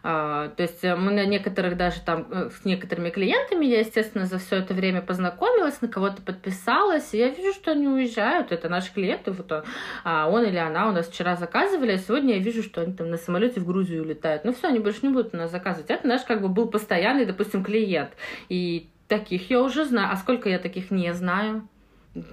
[0.07, 4.39] то есть э, мы на некоторых даже там э, с некоторыми клиентами я, естественно, за
[4.39, 8.53] все это время познакомилась, на кого-то подписалась, и я вижу, что они уезжают.
[8.53, 9.65] Это наши клиенты, вот он,
[10.05, 13.11] а он или она у нас вчера заказывали, а сегодня я вижу, что они там
[13.11, 14.45] на самолете в Грузию улетают.
[14.45, 15.91] Ну все, они больше не будут у нас заказывать.
[15.91, 18.11] Это наш как бы был постоянный, допустим, клиент.
[18.49, 20.11] И таких я уже знаю.
[20.13, 21.67] А сколько я таких не знаю?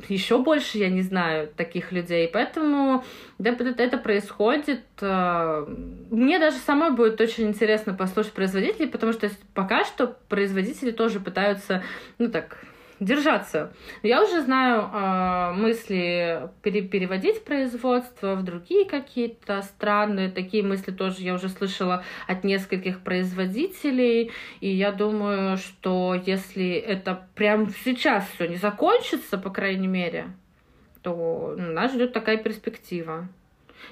[0.07, 2.29] Еще больше я не знаю таких людей.
[2.31, 3.03] Поэтому
[3.37, 4.83] да, это происходит.
[5.01, 5.65] Э,
[6.09, 11.83] мне даже самой будет очень интересно послушать производителей, потому что пока что производители тоже пытаются,
[12.17, 12.57] ну так,
[13.05, 13.73] держаться.
[14.01, 20.31] Я уже знаю э, мысли пере переводить производство в другие какие-то страны.
[20.31, 24.31] Такие мысли тоже я уже слышала от нескольких производителей.
[24.59, 30.27] И я думаю, что если это прямо сейчас все не закончится, по крайней мере,
[31.01, 33.27] то ну, нас ждет такая перспектива.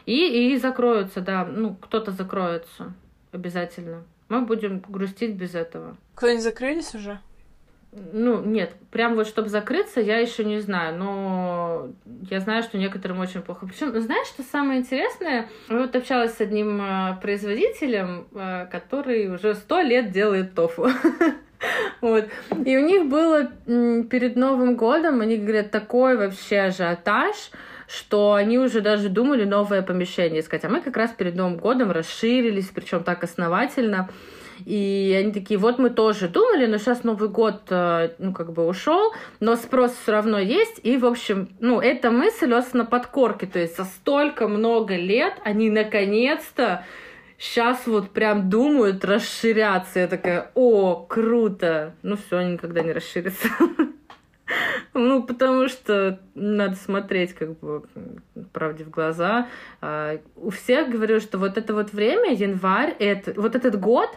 [0.06, 2.94] И, и закроются, да, ну, кто-то закроется
[3.32, 4.04] обязательно.
[4.30, 5.98] Мы будем грустить без этого.
[6.16, 7.20] Кто-нибудь закрылись уже?
[7.94, 11.90] Ну, нет, прям вот чтобы закрыться, я еще не знаю, но
[12.30, 13.68] я знаю, что некоторым очень плохо.
[13.68, 15.50] Причем, знаешь, что самое интересное?
[15.70, 20.88] Я вот общалась с одним э, производителем, э, который уже сто лет делает тофу.
[22.02, 22.28] Вот.
[22.66, 27.36] И у них было перед Новым годом, они говорят, такой вообще ажиотаж,
[27.88, 30.66] что они уже даже думали новое помещение искать.
[30.66, 34.10] А мы как раз перед Новым годом расширились, причем так основательно.
[34.66, 38.66] И они такие, вот мы тоже думали, но сейчас Новый год, э, ну, как бы
[38.66, 40.80] ушел, но спрос все равно есть.
[40.84, 43.48] И, в общем, ну, эта мысль у нас на подкорке.
[43.48, 46.86] То есть за столько много лет они наконец-то
[47.38, 50.00] сейчас вот прям думают расширяться.
[50.00, 51.96] Я такая, о, круто.
[52.04, 53.48] Ну все, они никогда не расширятся.
[54.94, 57.84] Ну, потому что надо смотреть, как бы,
[58.52, 59.48] правде в глаза.
[59.82, 64.10] А, у всех говорю, что вот это вот время, январь, это, вот этот год,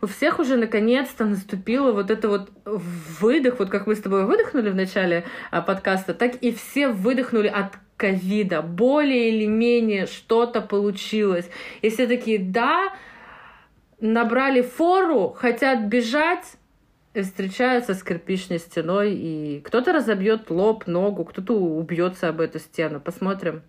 [0.00, 4.70] у всех уже наконец-то наступило вот это вот выдох, вот как мы с тобой выдохнули
[4.70, 8.62] в начале а, подкаста, так и все выдохнули от ковида.
[8.62, 11.50] Более или менее что-то получилось.
[11.82, 12.94] И все такие, да,
[14.00, 16.56] набрали фору, хотят бежать,
[17.14, 23.00] встречаются с кирпичной стеной, и кто-то разобьет лоб, ногу, кто-то убьется об эту стену.
[23.00, 23.62] Посмотрим.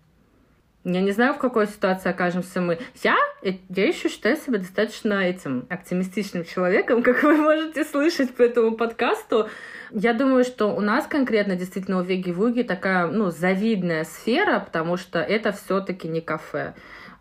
[0.84, 2.78] Я не знаю, в какой ситуации окажемся мы.
[3.04, 8.76] Я я еще считаю себя достаточно этим оптимистичным человеком, как вы можете слышать по этому
[8.76, 9.48] подкасту.
[9.90, 14.96] Я думаю, что у нас конкретно действительно у Веги Вуги такая, ну, завидная сфера, потому
[14.96, 16.74] что это все-таки не кафе.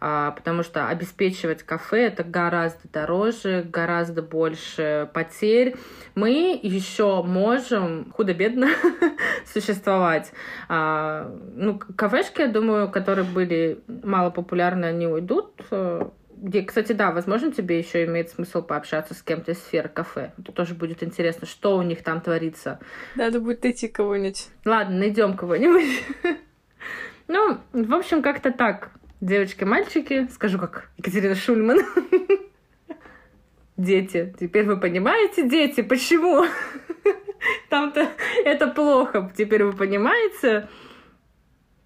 [0.03, 5.75] А, потому что обеспечивать кафе это гораздо дороже, гораздо больше потерь.
[6.15, 8.69] Мы еще можем худо-бедно
[9.45, 10.33] существовать.
[10.67, 15.61] А, ну, кафешки, я думаю, которые были мало популярны, они уйдут
[16.41, 20.33] где, кстати, да, возможно, тебе еще имеет смысл пообщаться с кем-то из сфер кафе.
[20.39, 22.79] Это тоже будет интересно, что у них там творится.
[23.15, 24.47] Надо будет найти кого-нибудь.
[24.65, 26.03] Ладно, найдем кого-нибудь.
[27.27, 28.91] Ну, в общем, как-то так.
[29.21, 31.77] Девочки, мальчики, скажу как Екатерина Шульман.
[33.77, 34.33] Дети.
[34.39, 36.47] Теперь вы понимаете, дети, почему?
[37.69, 38.09] Там-то
[38.43, 39.31] это плохо.
[39.37, 40.67] Теперь вы понимаете.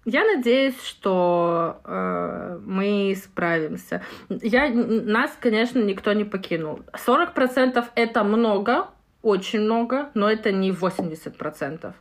[0.06, 4.02] Я надеюсь, что э, мы справимся.
[4.30, 6.80] Я, нас, конечно, никто не покинул.
[6.94, 8.88] 40% это много,
[9.20, 11.92] очень много, но это не 80%.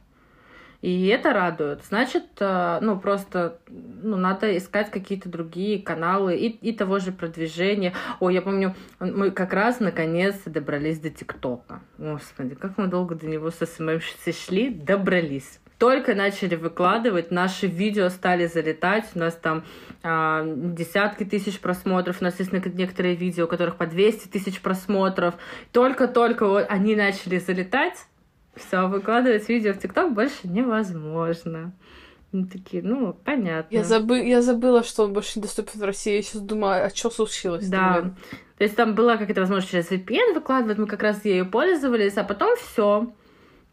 [0.86, 1.84] И это радует.
[1.84, 7.96] Значит, э, ну, просто ну, надо искать какие-то другие каналы и, и того же продвижения.
[8.20, 11.82] О, я помню, мы как раз наконец добрались до ТикТока.
[11.98, 14.00] Господи, как мы долго до него со SMM
[14.32, 19.66] шли, добрались только начали выкладывать, наши видео стали залетать, у нас там
[20.04, 25.36] а, десятки тысяч просмотров, у нас есть некоторые видео, у которых по 200 тысяч просмотров,
[25.74, 28.08] только-только они начали залетать,
[28.56, 31.74] все, выкладывать видео в ТикТок больше невозможно.
[32.32, 33.74] Мы такие, ну, понятно.
[33.76, 34.20] Я, забы...
[34.20, 36.16] я забыла, что он больше недоступен в России.
[36.16, 37.68] Я сейчас думаю, а что случилось?
[37.68, 38.02] Да.
[38.02, 38.16] Блин?
[38.58, 42.24] То есть там была какая-то возможность через VPN выкладывать, мы как раз ею пользовались, а
[42.24, 43.14] потом все.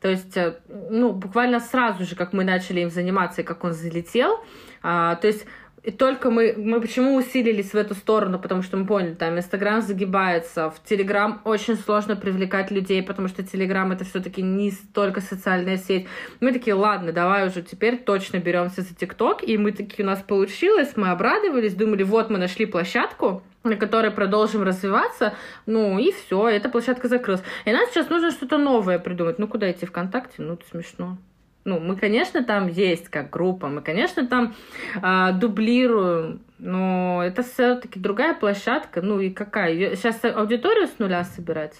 [0.00, 3.72] То есть, э, ну, буквально сразу же, как мы начали им заниматься и как он
[3.72, 4.40] залетел,
[4.82, 5.46] а, то есть
[5.82, 9.82] и только мы, мы почему усилились в эту сторону, потому что мы поняли, там Инстаграм
[9.82, 15.76] загибается, в Телеграм очень сложно привлекать людей, потому что Телеграм это все-таки не столько социальная
[15.76, 16.06] сеть.
[16.40, 20.22] Мы такие, ладно, давай уже теперь точно беремся за ТикТок, и мы такие, у нас
[20.22, 25.34] получилось, мы обрадовались, думали, вот мы нашли площадку, на которой продолжим развиваться,
[25.66, 27.42] ну и все, эта площадка закрылась.
[27.64, 29.40] И нам сейчас нужно что-то новое придумать.
[29.40, 30.42] Ну куда идти ВКонтакте?
[30.42, 31.18] Ну это смешно.
[31.64, 34.54] Ну, мы, конечно, там есть как группа, мы, конечно, там
[35.00, 39.00] э, дублируем, но это все-таки другая площадка.
[39.00, 39.94] Ну и какая?
[39.94, 41.74] Сейчас аудиторию с нуля собирать?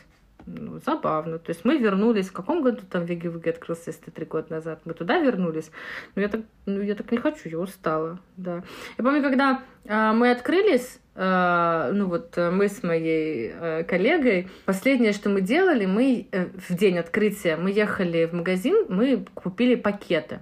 [0.47, 1.38] Ну, забавно.
[1.38, 4.80] То есть мы вернулись, в каком году там Веги открылся, если три года назад?
[4.84, 5.70] Мы туда вернулись.
[6.14, 8.18] Но я так, ну, я так не хочу, я устала.
[8.36, 8.62] Да.
[8.99, 14.49] Я помню, когда э, мы открылись, Uh, ну вот э, мы с моей uh, коллегой,
[14.64, 19.74] последнее, что мы делали, мы uh, в день открытия, мы ехали в магазин, мы купили
[19.74, 20.40] пакеты.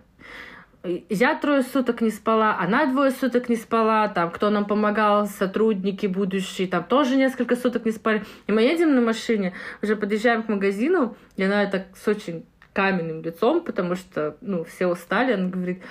[0.83, 6.07] Я трое суток не спала, она двое суток не спала, там, кто нам помогал, сотрудники
[6.07, 8.24] будущие, там тоже несколько суток не спали.
[8.47, 9.53] И мы едем на машине,
[9.83, 14.87] уже подъезжаем к магазину, и она так с очень каменным лицом, потому что, ну, все
[14.87, 15.83] устали, она говорит,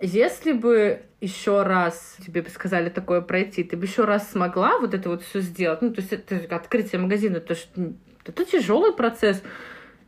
[0.00, 4.92] если бы еще раз тебе бы сказали такое пройти, ты бы еще раз смогла вот
[4.92, 5.82] это вот все сделать?
[5.82, 7.54] Ну, то есть это открытие магазина, это,
[8.24, 9.40] это тяжелый процесс.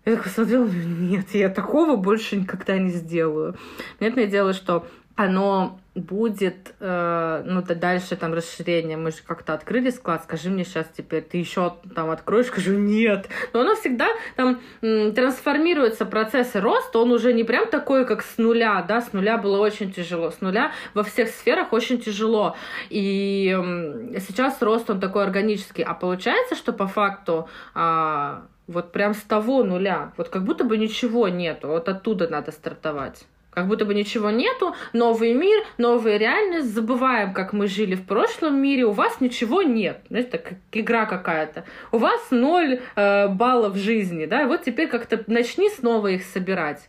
[0.04, 3.56] Я так посмотрела, нет, я такого больше никогда не сделаю.
[3.98, 4.86] Понятное дело, что
[5.16, 8.96] оно будет, э, ну, да дальше там расширение.
[8.96, 13.28] Мы же как-то открыли склад, скажи мне сейчас теперь, ты еще там откроешь, скажу нет.
[13.52, 18.82] Но оно всегда там трансформируется, процесс роста, он уже не прям такой, как с нуля,
[18.82, 22.56] да, с нуля было очень тяжело, с нуля во всех сферах очень тяжело.
[22.90, 25.84] И м, сейчас рост, он такой органический.
[25.84, 30.78] А получается, что по факту а, вот прям с того нуля, вот как будто бы
[30.78, 33.24] ничего нету, вот оттуда надо стартовать.
[33.50, 38.60] Как будто бы ничего нету, новый мир, новая реальность, забываем, как мы жили в прошлом
[38.60, 41.64] мире, у вас ничего нет, знаете, как игра какая-то.
[41.92, 46.88] У вас ноль э, баллов жизни, да, и вот теперь как-то начни снова их собирать.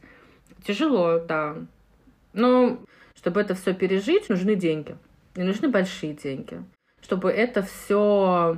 [0.65, 1.55] Тяжело, да.
[2.33, 2.79] Но
[3.15, 4.95] чтобы это все пережить, нужны деньги.
[5.35, 6.63] И нужны большие деньги.
[7.01, 8.57] Чтобы это все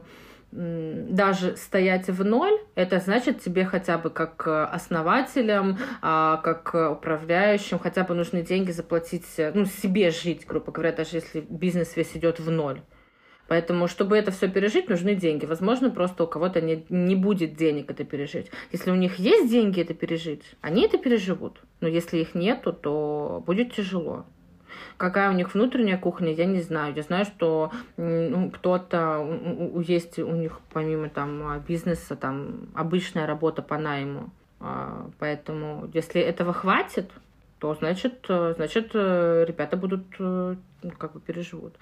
[0.52, 7.80] даже стоять в ноль, это значит тебе хотя бы как э, основателям, а, как управляющим,
[7.80, 12.16] хотя бы нужны деньги заплатить, э, ну, себе жить, грубо говоря, даже если бизнес весь
[12.16, 12.82] идет в ноль.
[13.48, 15.46] Поэтому, чтобы это все пережить, нужны деньги.
[15.46, 18.52] Возможно, просто у кого-то не, не будет денег это пережить.
[18.72, 21.62] Если у них есть деньги это пережить, они это переживут.
[21.80, 24.26] Но если их нету, то будет тяжело.
[24.98, 26.94] Какая у них внутренняя кухня, я не знаю.
[26.96, 33.78] Я знаю, что ну, кто-то есть у них помимо там бизнеса там обычная работа по
[33.78, 34.30] найму.
[34.60, 37.12] А, поэтому если этого хватит,
[37.60, 40.58] то значит, значит ребята будут ну,
[40.98, 41.76] как бы переживут.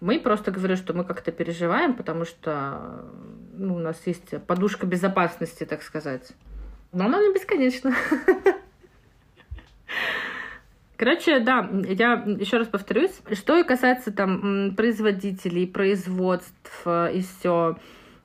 [0.00, 3.04] Мы просто говорим, что мы как-то переживаем, потому что
[3.52, 6.32] ну, у нас есть подушка безопасности, так сказать.
[6.92, 7.94] Но она не бесконечна.
[10.96, 17.76] Короче, да, я еще раз повторюсь, что касается там производителей, производств и все,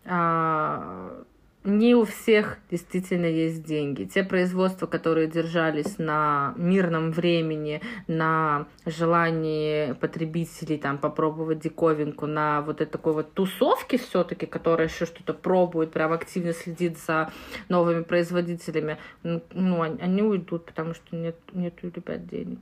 [0.06, 1.24] а,
[1.64, 4.06] не у всех действительно есть деньги.
[4.06, 12.80] Те производства, которые держались на мирном времени, на желании потребителей там попробовать диковинку, на вот
[12.82, 17.32] этой такой вот тусовке все-таки, которая еще что-то пробует, прям активно следит за
[17.68, 22.60] новыми производителями, ну, они уйдут, потому что нет, нет у ребят денег.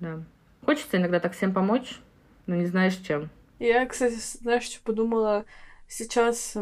[0.00, 0.22] Да.
[0.64, 2.00] Хочется иногда так всем помочь,
[2.46, 3.28] но не знаешь чем.
[3.58, 5.44] Я, кстати, знаешь, что подумала
[5.86, 6.56] сейчас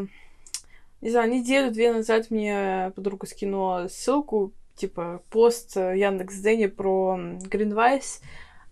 [1.00, 8.22] не знаю, неделю-две назад мне подруга скинула ссылку, типа, пост Яндекс Дени про Greenwise.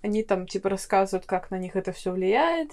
[0.02, 2.70] Они там, типа, рассказывают, как на них это все влияет,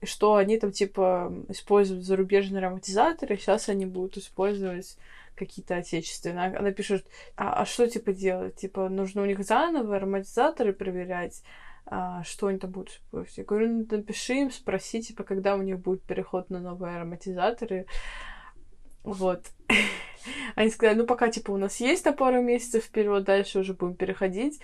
[0.00, 4.96] и что они там, типа, используют зарубежные ароматизаторы, сейчас они будут использовать
[5.34, 6.56] какие-то отечественные.
[6.56, 8.56] Она пишет, а, а что, типа, делать?
[8.56, 11.42] Типа, нужно у них заново ароматизаторы проверять,
[11.86, 13.38] а, что они там будут использовать.
[13.38, 17.86] Я говорю, ну, напиши им, спроси, типа, когда у них будет переход на новые ароматизаторы.
[19.04, 19.46] Вот.
[20.54, 23.94] Они сказали, ну пока, типа, у нас есть на пару месяцев вперед, дальше уже будем
[23.94, 24.60] переходить.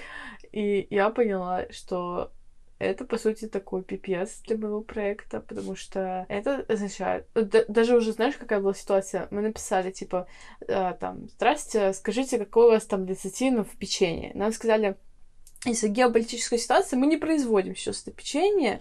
[0.52, 2.30] И я поняла, что
[2.78, 7.26] это, по сути, такой пипец для моего проекта, потому что это означает...
[7.34, 9.26] даже уже, знаешь, какая была ситуация?
[9.30, 10.28] Мы написали, типа,
[10.60, 14.30] э, там, здрасте, скажите, какой у вас там лецитин в печенье?
[14.34, 14.96] Нам сказали,
[15.66, 18.80] из-за геополитической ситуации мы не производим сейчас это печенье,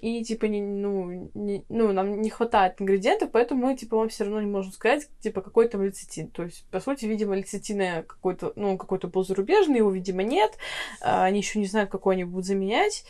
[0.00, 4.24] и, типа, не, ну, не, ну, нам не хватает ингредиентов, поэтому мы, типа, вам все
[4.24, 6.28] равно не можем сказать, типа, какой там лецитин.
[6.28, 10.56] То есть, по сути, видимо, лецитина какой-то, ну, какой-то был зарубежный, его, видимо, нет.
[11.02, 13.04] А, они еще не знают, какой они будут заменять.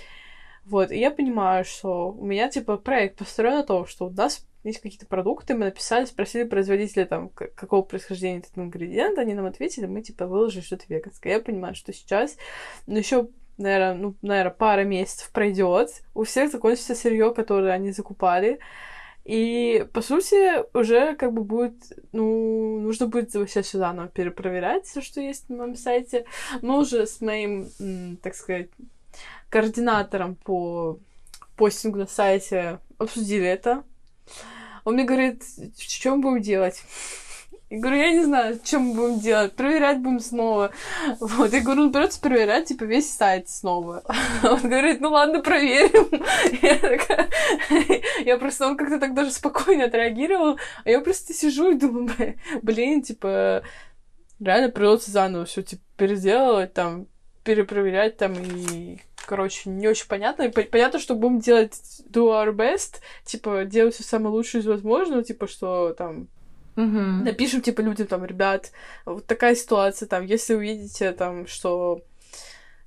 [0.64, 4.47] Вот, и я понимаю, что у меня, типа, проект построен на том, что у нас
[4.62, 9.86] есть какие-то продукты, мы написали, спросили производителя, там, какого происхождения этот ингредиент, они нам ответили,
[9.86, 11.34] мы, типа, выложили что-то веганское.
[11.34, 12.36] Я понимаю, что сейчас,
[12.86, 13.28] ну, еще
[13.61, 18.58] наверное, ну, наверное, пара месяцев пройдет, у всех закончится сырье, которое они закупали.
[19.24, 21.74] И, по сути, уже как бы будет,
[22.12, 26.24] ну, нужно будет вообще сюда нам перепроверять все, что есть на моем сайте.
[26.62, 27.68] Мы уже с моим,
[28.22, 28.68] так сказать,
[29.50, 30.98] координатором по
[31.56, 33.84] постингу на сайте обсудили это.
[34.84, 35.44] Он мне говорит,
[35.76, 36.82] что мы будем делать?
[37.71, 40.73] Я говорю, я не знаю, что мы будем делать, проверять будем снова.
[41.21, 44.03] Вот, я говорю, ну, придется проверять, типа, весь сайт снова.
[44.43, 46.09] Он говорит, ну, ладно, проверим.
[46.62, 47.31] Я, такая...
[48.25, 53.03] я просто, он как-то так даже спокойно отреагировал, а я просто сижу и думаю, блин,
[53.03, 53.62] типа,
[54.41, 57.07] реально придется заново все, типа, переделывать, там,
[57.45, 60.43] перепроверять, там, и короче, не очень понятно.
[60.43, 65.23] И понятно, что будем делать do our best, типа, делать все самое лучшее из возможного,
[65.23, 66.27] типа, что там
[66.81, 67.24] Угу.
[67.24, 68.72] Напишем, типа, людям, там, ребят,
[69.05, 72.03] вот такая ситуация, там, если увидите, там, что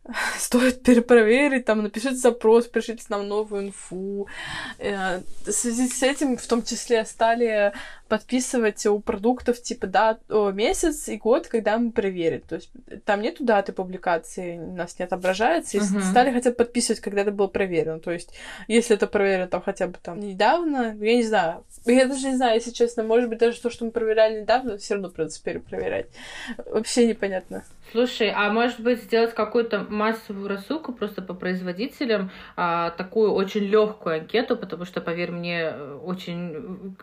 [0.38, 4.28] стоит перепроверить, там, напишите запрос, пишите нам новую инфу.
[4.80, 7.74] Э, в связи с этим, в том числе, стали
[8.14, 12.42] подписывать у продуктов, типа, да, месяц и год, когда мы проверим.
[12.42, 12.70] То есть
[13.06, 15.78] там нету даты публикации, у нас не отображается.
[15.78, 16.12] Если uh-huh.
[16.12, 18.00] стали хотя бы подписывать, когда это было проверено.
[18.00, 18.30] То есть,
[18.68, 21.64] если это проверено там хотя бы там недавно, я не знаю.
[21.86, 24.94] Я даже не знаю, если честно, может быть, даже то, что мы проверяли недавно, все
[24.94, 26.06] равно придется перепроверять.
[26.68, 27.64] Вообще непонятно.
[27.92, 34.22] Слушай, а может быть сделать какую-то массовую рассылку просто по производителям, а, такую очень легкую
[34.22, 35.72] анкету, потому что, поверь мне,
[36.04, 36.96] очень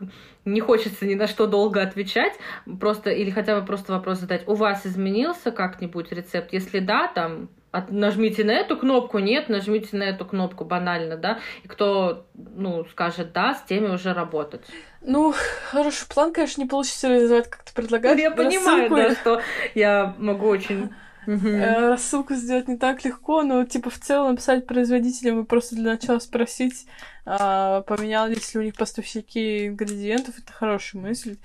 [0.45, 2.35] не хочется ни на что долго отвечать,
[2.81, 4.47] просто или хотя бы просто вопрос задать.
[4.47, 6.53] У вас изменился как-нибудь рецепт?
[6.53, 11.39] Если да, там от, нажмите на эту кнопку, нет, нажмите на эту кнопку, банально, да,
[11.63, 14.63] и кто, ну, скажет да, с теми уже работать.
[15.03, 15.33] Ну,
[15.71, 18.17] хороший план, конечно, не получится реализовать, как ты предлагаешь.
[18.17, 19.41] Ну, я понимаю, да, что
[19.75, 20.91] я могу очень
[21.27, 21.89] Uh-huh.
[21.91, 26.19] Рассылку сделать не так легко, но типа в целом написать производителям и просто для начала
[26.19, 26.87] спросить,
[27.27, 31.37] а, поменялись ли у них поставщики ингредиентов, это хорошая мысль.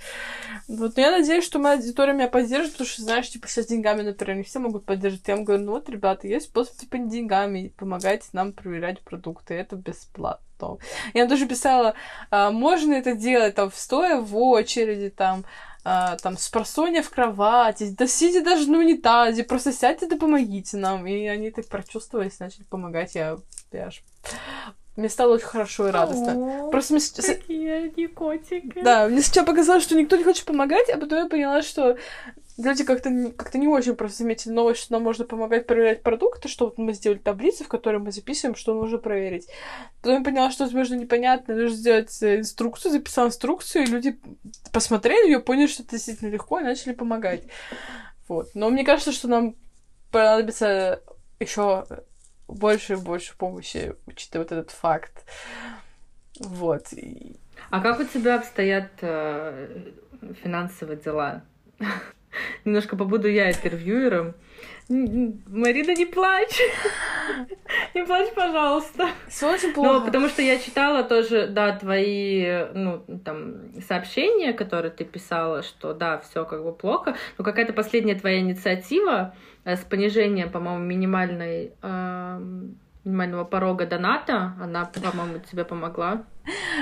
[0.67, 4.01] Вот, но я надеюсь, что моя аудитория меня поддержит, потому что, знаешь, типа сейчас деньгами,
[4.01, 5.28] например, не все могут поддержать.
[5.28, 9.53] Я им говорю, ну вот, ребята, есть способ, типа, не деньгами, помогайте нам проверять продукты,
[9.53, 10.45] это бесплатно.
[11.13, 11.95] Я им тоже писала,
[12.32, 15.43] а, можно это делать, там, стоя в очереди, там,
[15.88, 20.78] а, там, с просонья в кровати, да сидя даже на унитазе, просто сядьте да помогите
[20.78, 21.06] нам.
[21.06, 23.14] И они так прочувствовались, начали помогать.
[23.14, 23.38] Я,
[23.72, 24.04] я аж
[24.96, 26.70] мне стало очень хорошо и радостно.
[26.72, 27.02] Просто мне...
[27.36, 28.82] Какие они котики.
[28.82, 31.98] Да, мне сначала показалось, что никто не хочет помогать, а потом я поняла, что
[32.58, 36.66] люди как-то как не очень просто заметили новость, что нам можно помогать проверять продукты, что
[36.66, 39.48] вот мы сделали таблицу, в которой мы записываем, что нужно проверить.
[40.02, 44.20] Потом я поняла, что, возможно, непонятно, нужно сделать э, инструкцию, записала инструкцию, и люди
[44.72, 47.43] посмотрели ее, поняли, что это действительно легко, и начали помогать.
[48.30, 48.48] Вот.
[48.54, 49.56] Но мне кажется, что нам
[50.12, 51.02] понадобится
[51.39, 51.86] еще
[52.48, 55.26] больше и больше помощи, учитывая вот этот факт.
[56.39, 56.88] Вот.
[57.70, 59.91] А как у тебя обстоят э,
[60.43, 61.43] финансовые дела?
[62.66, 64.36] Немножко побуду я интервьюером.
[64.88, 66.60] Марина, не плачь.
[67.96, 69.10] Не плачь, пожалуйста.
[69.28, 69.94] Все очень плохо.
[69.94, 75.94] Ну, потому что я читала тоже, да, твои, ну, там, сообщения, которые ты писала, что,
[75.94, 77.16] да, все как бы плохо.
[77.38, 79.34] Но какая-то последняя твоя инициатива
[79.64, 81.74] э, с понижением, по-моему, минимальной
[83.04, 86.26] минимального порога доната, она, по-моему, тебе помогла.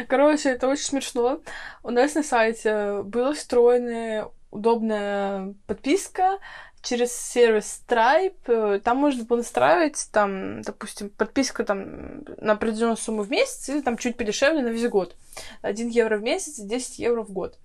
[0.07, 1.41] Короче, это очень смешно.
[1.83, 6.39] У нас на сайте была встроенная удобная подписка
[6.83, 8.79] через сервис Stripe.
[8.81, 14.17] Там можно настраивать, там, допустим, подписка там на определенную сумму в месяц или там чуть
[14.17, 15.15] подешевле на весь год.
[15.61, 17.57] 1 евро в месяц и 10 евро в год.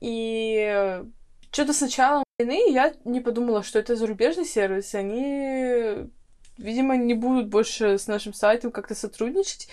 [0.00, 1.02] И
[1.50, 6.10] что-то сначала войны я не подумала, что это зарубежный сервис, они,
[6.58, 9.68] видимо, не будут больше с нашим сайтом как-то сотрудничать.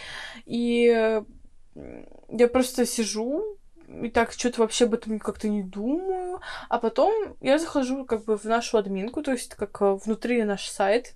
[0.45, 1.21] И
[2.29, 3.57] я просто сижу,
[4.03, 6.41] и так что-то вообще об этом как-то не думаю.
[6.69, 10.67] А потом я захожу как бы в нашу админку, то есть как э, внутри наш
[10.69, 11.15] сайт,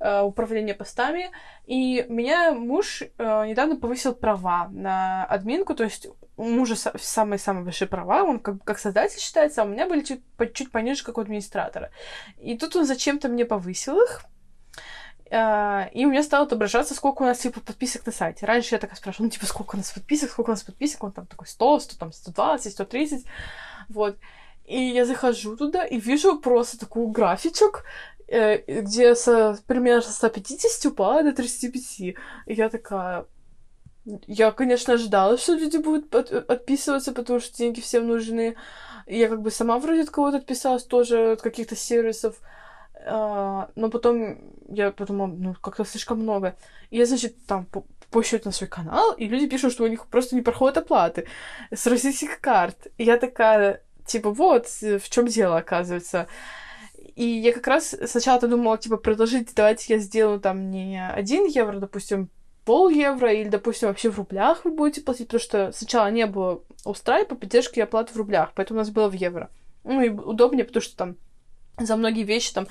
[0.00, 1.30] э, управления постами,
[1.66, 7.88] и меня муж э, недавно повысил права на админку, то есть у мужа самые-самые большие
[7.88, 10.20] права, он как, как создатель считается, а у меня были чуть,
[10.52, 11.90] чуть пониже, как у администратора.
[12.38, 14.24] И тут он зачем-то мне повысил их,
[15.30, 18.46] и у меня стало отображаться, сколько у нас, типа, подписок на сайте.
[18.46, 21.12] Раньше я такая спрашивала, ну, типа, сколько у нас подписок, сколько у нас подписок, он
[21.12, 23.24] там такой 100, 100, там, 120, 130,
[23.88, 24.16] вот.
[24.64, 27.84] И я захожу туда и вижу просто такую графичек,
[28.28, 32.00] э, где со, примерно со 150 упала до 35.
[32.00, 32.16] И
[32.46, 33.26] я такая...
[34.26, 38.56] Я, конечно, ожидала, что люди будут отписываться, потому что деньги всем нужны.
[39.06, 42.40] И я как бы сама вроде от кого-то отписалась тоже, от каких-то сервисов.
[43.06, 44.38] А, но потом
[44.68, 46.56] я подумала, ну, как-то слишком много.
[46.90, 47.66] И я, значит, там
[48.10, 51.26] пощут на свой канал, и люди пишут, что у них просто не проходят оплаты
[51.72, 52.86] с российских карт.
[52.96, 56.28] И я такая, типа, вот, в чем дело, оказывается.
[57.16, 61.78] И я как раз сначала-то думала, типа, предложить, давайте я сделаю там не один евро,
[61.78, 62.28] допустим,
[62.64, 66.62] пол евро, или, допустим, вообще в рублях вы будете платить, потому что сначала не было
[66.84, 69.50] у Stripe поддержки оплаты в рублях, поэтому у нас было в евро.
[69.84, 71.16] Ну и удобнее, потому что там
[71.78, 72.68] за многие вещи там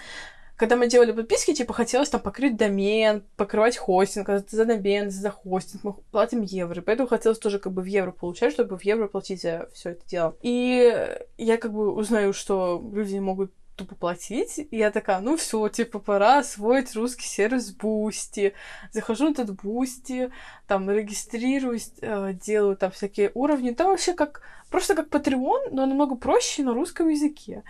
[0.56, 5.84] когда мы делали подписки, типа, хотелось там покрыть домен, покрывать хостинг, за домен, за хостинг
[5.84, 9.42] мы платим евро, поэтому хотелось тоже как бы в евро получать, чтобы в евро платить
[9.42, 10.38] за все это дело.
[10.42, 14.60] И я как бы узнаю, что люди могут тупо платить.
[14.70, 18.54] И я такая, ну все, типа, пора освоить русский сервис Boosty.
[18.92, 20.32] Захожу на этот Boosty,
[20.68, 23.72] там регистрируюсь, э, делаю там всякие уровни.
[23.72, 27.64] Там вообще как, просто как Patreon, но намного проще на русском языке.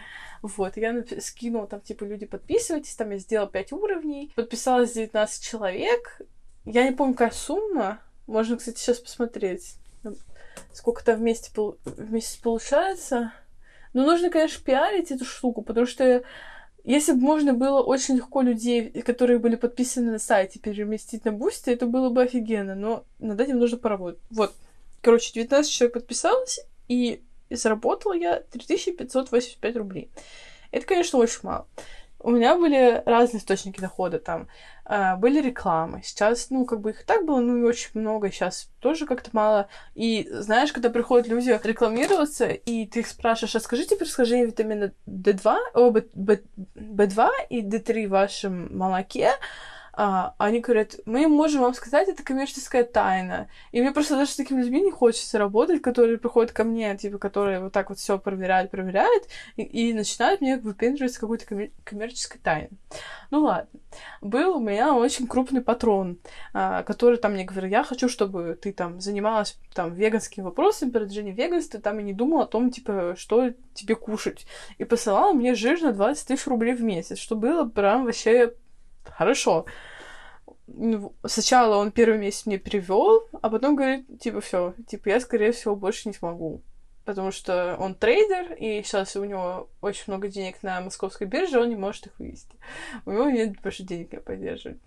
[0.44, 6.22] Вот, я скинула там, типа, люди, подписывайтесь, там я сделала 5 уровней, подписалось 19 человек.
[6.66, 8.02] Я не помню, какая сумма.
[8.28, 9.78] Можно, кстати, сейчас посмотреть.
[10.74, 11.50] Сколько там вместе,
[11.86, 13.32] вместе получается.
[13.94, 16.24] Но нужно, конечно, пиарить эту штуку, потому что
[16.84, 21.70] если бы можно было очень легко людей, которые были подписаны на сайте, переместить на Boosty,
[21.70, 24.20] это было бы офигенно, но над этим нужно поработать.
[24.30, 24.54] Вот.
[25.02, 27.24] Короче, 19 человек подписалось, и
[27.54, 30.10] и заработала я 3585 рублей.
[30.72, 31.68] Это, конечно, очень мало.
[32.20, 34.48] У меня были разные источники дохода, там
[34.86, 36.02] э, были рекламы.
[36.04, 38.32] Сейчас, ну, как бы их так было, ну, и очень много.
[38.32, 39.68] Сейчас тоже как-то мало.
[39.94, 45.58] И знаешь, когда приходят люди рекламироваться, и ты их спрашиваешь, а скажите происхождение витамина D2,
[45.74, 46.42] о, B, B,
[46.76, 49.32] B2 и D3 в вашем молоке,
[49.96, 53.48] а, они говорят, мы можем вам сказать, это коммерческая тайна.
[53.72, 57.20] И мне просто даже с такими людьми не хочется работать, которые приходят ко мне, типа,
[57.20, 62.40] которые вот так вот все проверяют, проверяют, и, и начинают мне выпендривать какой-то коммер- коммерческой
[62.40, 62.72] тайной.
[63.30, 63.70] Ну ладно.
[64.22, 66.18] Был у меня очень крупный патрон,
[66.54, 71.36] а, который там мне говорил, я хочу, чтобы ты там занималась там веганскими вопросами, продвижением
[71.36, 74.48] веганства, там и не думала о том, типа, что тебе кушать.
[74.80, 78.54] И посылала мне жирно 20 тысяч рублей в месяц, что было прям вообще
[79.10, 79.66] хорошо.
[80.68, 85.52] Ну, сначала он первый месяц мне привел, а потом говорит, типа, все, типа, я, скорее
[85.52, 86.62] всего, больше не смогу.
[87.06, 91.70] Потому что он трейдер, и сейчас у него очень много денег на московской бирже, он
[91.70, 92.58] не может их вывести.
[93.06, 94.80] У него нет больше денег для поддерживать.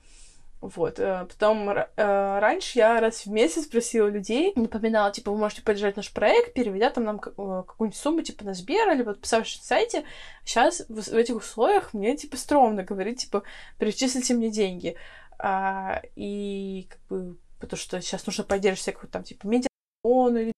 [0.75, 0.99] Вот.
[0.99, 5.97] Э, потом э, раньше я раз в месяц просила людей, напоминала, типа, вы можете поддержать
[5.97, 10.05] наш проект, переведя там нам э, какую-нибудь сумму, типа, на Сбер или подписавшись на сайте.
[10.45, 13.45] Сейчас в этих условиях мне, типа, стрёмно говорить, типа,
[13.79, 14.97] перечислите мне деньги.
[15.39, 19.69] А, и, как бы, потому что сейчас нужно поддерживать всякую там, типа, медиа
[20.05, 20.53] или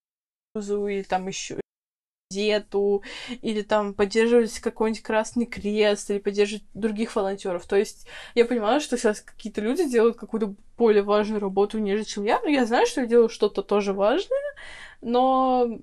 [0.56, 1.61] или там еще
[2.31, 3.03] газету,
[3.41, 7.66] или там поддерживать какой-нибудь Красный Крест, или поддерживать других волонтеров.
[7.66, 12.24] То есть я понимаю, что сейчас какие-то люди делают какую-то более важную работу, нежели чем
[12.24, 14.55] я, но я знаю, что я делаю что-то тоже важное,
[15.01, 15.79] но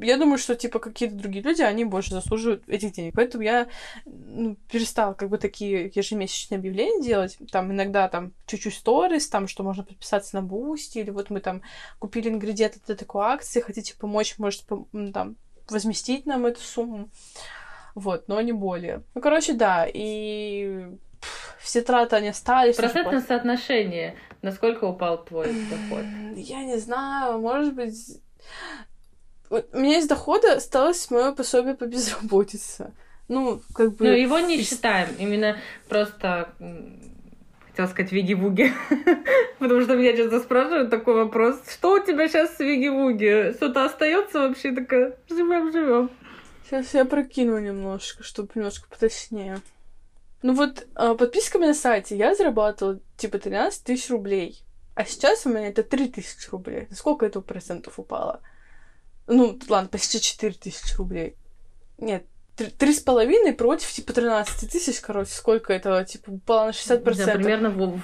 [0.00, 3.14] я думаю, что, типа, какие-то другие люди, они больше заслуживают этих денег.
[3.14, 3.68] Поэтому я
[4.06, 7.36] ну, перестала, как бы, такие ежемесячные объявления делать.
[7.50, 11.62] Там иногда там чуть-чуть сторис, там, что можно подписаться на Boosty, или вот мы там
[11.98, 14.64] купили ингредиенты для такой акции, хотите помочь, может,
[15.12, 15.36] там,
[15.70, 17.08] возместить нам эту сумму.
[17.94, 19.02] Вот, но не более.
[19.14, 20.86] Ну, короче, да, и
[21.60, 22.76] все траты, они остались.
[22.76, 24.16] Процентное соотношение.
[24.42, 26.04] Насколько упал твой доход?
[26.36, 27.94] Я не знаю, может быть...
[29.50, 32.92] Вот у меня из дохода осталось мое пособие по безработице.
[33.28, 34.06] Ну, как бы...
[34.06, 35.08] Ну, его не считаем.
[35.18, 35.56] Именно
[35.88, 36.54] просто
[37.80, 38.72] хотела сказать виги-вуги.
[39.58, 41.60] Потому что меня часто спрашивают такой вопрос.
[41.70, 43.52] Что у тебя сейчас с виги-вуги?
[43.56, 45.16] Что-то остается вообще такая?
[45.28, 46.10] Живем, живем.
[46.64, 49.60] Сейчас я прокину немножко, чтобы немножко поточнее.
[50.42, 54.60] Ну вот, а, подписками на сайте я зарабатывала типа 13 тысяч рублей.
[54.94, 56.88] А сейчас у меня это 3 тысячи рублей.
[56.92, 58.40] Сколько это процентов упало?
[59.26, 61.36] Ну, ладно, почти 4 тысячи рублей.
[61.98, 62.24] Нет,
[62.66, 67.26] три с половиной против, типа, 13 тысяч, короче, сколько этого, типа, упало на 60%.
[67.26, 68.00] Да, примерно, в...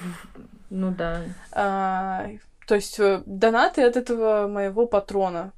[0.69, 1.23] ну да.
[1.51, 2.29] А,
[2.67, 5.53] то есть э, донаты от этого моего патрона.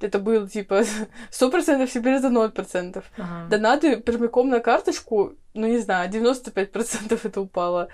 [0.00, 0.82] Это было, типа,
[1.30, 3.04] 100%, теперь это 0%.
[3.16, 3.48] Ага.
[3.48, 7.88] Донаты прямиком на карточку, ну, не знаю, 95% это упало.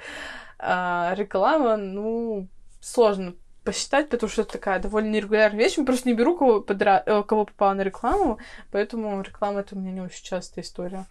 [0.59, 2.49] А реклама, ну,
[2.81, 3.35] сложно
[3.67, 5.77] посчитать, потому что это такая довольно нерегулярная вещь.
[5.77, 7.03] Я просто не беру, кого, подра...
[7.05, 8.39] Э, кого попало на рекламу,
[8.71, 11.05] поэтому реклама это у меня не очень частая история.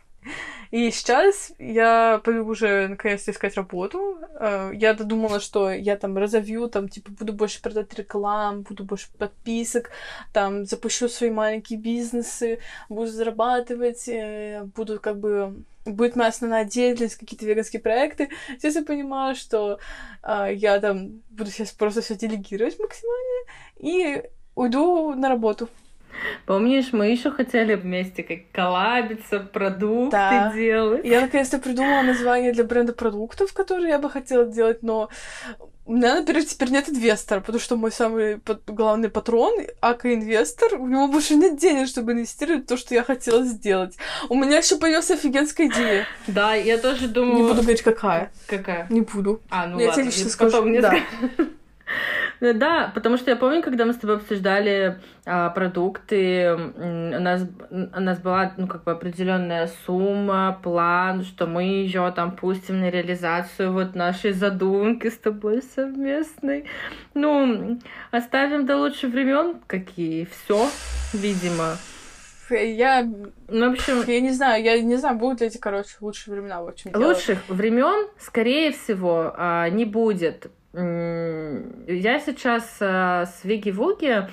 [0.71, 4.17] И сейчас я пойду уже наконец-то искать работу.
[4.39, 9.07] Э, я додумала, что я там разовью, там, типа, буду больше продать реклам, буду больше
[9.17, 9.91] подписок,
[10.33, 12.59] там, запущу свои маленькие бизнесы,
[12.89, 18.29] буду зарабатывать, э, буду как бы будет моя основная деятельность, какие-то веганские проекты.
[18.57, 19.79] Сейчас я понимаю, что
[20.23, 24.23] э, я там буду сейчас просто все делегировать максимально и
[24.55, 25.69] уйду на работу.
[26.45, 30.53] Помнишь, мы еще хотели вместе как коллабиться, продукты да.
[30.53, 31.05] делать.
[31.05, 35.09] Я наконец-то придумала название для бренда продуктов, которые я бы хотела делать, но
[35.87, 41.07] у меня, например, теперь нет инвестора, потому что мой самый главный патрон, ака-инвестор, у него
[41.07, 43.95] больше нет денег, чтобы инвестировать в то, что я хотела сделать.
[44.29, 46.07] У меня еще появилась офигенская идея.
[46.25, 47.35] Да, я тоже думаю...
[47.35, 48.31] Не буду говорить, какая.
[48.47, 48.87] Какая?
[48.89, 49.41] Не буду.
[49.51, 50.51] А, ну я ладно, тебе лично скажу.
[50.51, 50.95] Потом мне да.
[52.45, 57.41] Ну да, потому что я помню, когда мы с тобой обсуждали а, продукты, у нас,
[57.71, 62.91] у нас была ну, как бы определенная сумма, план, что мы ее там пустим на
[62.91, 66.65] реализацию вот нашей задумки с тобой совместной.
[67.15, 67.79] Ну,
[68.11, 70.69] оставим до лучших времен, какие все,
[71.13, 71.77] видимо.
[72.51, 73.01] Я,
[73.47, 76.61] ну, в общем, я не знаю, я не знаю, будут ли эти, короче, лучшие времена,
[76.61, 76.91] в общем.
[76.93, 84.27] Лучших времен, скорее всего, а, не будет, я сейчас э, с Виги-Вуги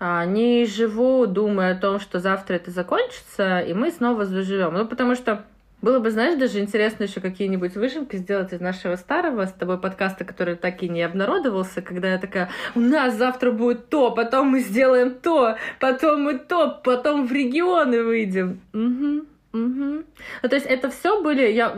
[0.00, 4.74] а, не живу, думая о том, что завтра это закончится, и мы снова заживем.
[4.74, 5.44] Ну, потому что
[5.82, 10.24] было бы, знаешь, даже интересно еще какие-нибудь выжимки сделать из нашего старого с тобой подкаста,
[10.24, 14.60] который так и не обнародовался, когда я такая, у нас завтра будет то, потом мы
[14.60, 18.60] сделаем то, потом мы то, потом в регионы выйдем.
[18.72, 19.26] Угу.
[19.52, 20.04] Угу.
[20.42, 21.50] Ну, то есть это все были...
[21.52, 21.74] Я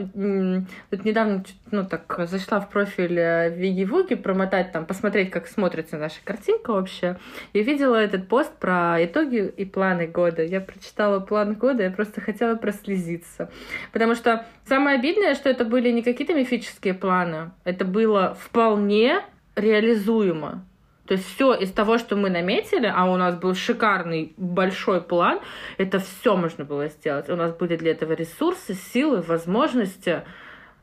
[0.90, 5.96] вот недавно ну, так зашла в профиль э, Виги Вуги промотать там, посмотреть, как смотрится
[5.96, 7.18] наша картинка вообще.
[7.52, 10.44] И видела этот пост про итоги и планы года.
[10.44, 13.50] Я прочитала план года, я просто хотела прослезиться.
[13.92, 17.50] Потому что самое обидное, что это были не какие-то мифические планы.
[17.64, 19.20] Это было вполне
[19.56, 20.64] реализуемо.
[21.06, 25.40] То есть все из того, что мы наметили, а у нас был шикарный большой план,
[25.76, 27.28] это все можно было сделать.
[27.28, 30.22] У нас были для этого ресурсы, силы, возможности,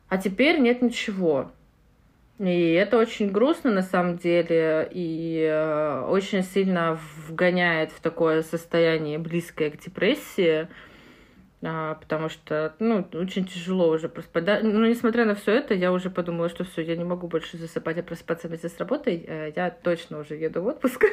[0.10, 1.52] а теперь нет ничего.
[2.38, 9.20] И это очень грустно на самом деле и э, очень сильно вгоняет в такое состояние
[9.20, 10.68] близкое к депрессии
[11.62, 14.64] потому что, ну, очень тяжело уже проспать.
[14.64, 17.98] Ну, несмотря на все это, я уже подумала, что все, я не могу больше засыпать
[17.98, 21.06] и просыпаться вместе с работой, э, я точно уже еду в отпуск.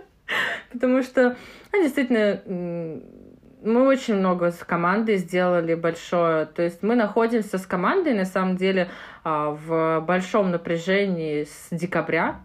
[0.72, 1.36] Потому что,
[1.72, 2.42] ну, действительно,
[3.62, 6.46] мы очень много с командой сделали большое.
[6.46, 8.90] То есть мы находимся с командой, на самом деле,
[9.24, 12.40] а, в большом напряжении с декабря.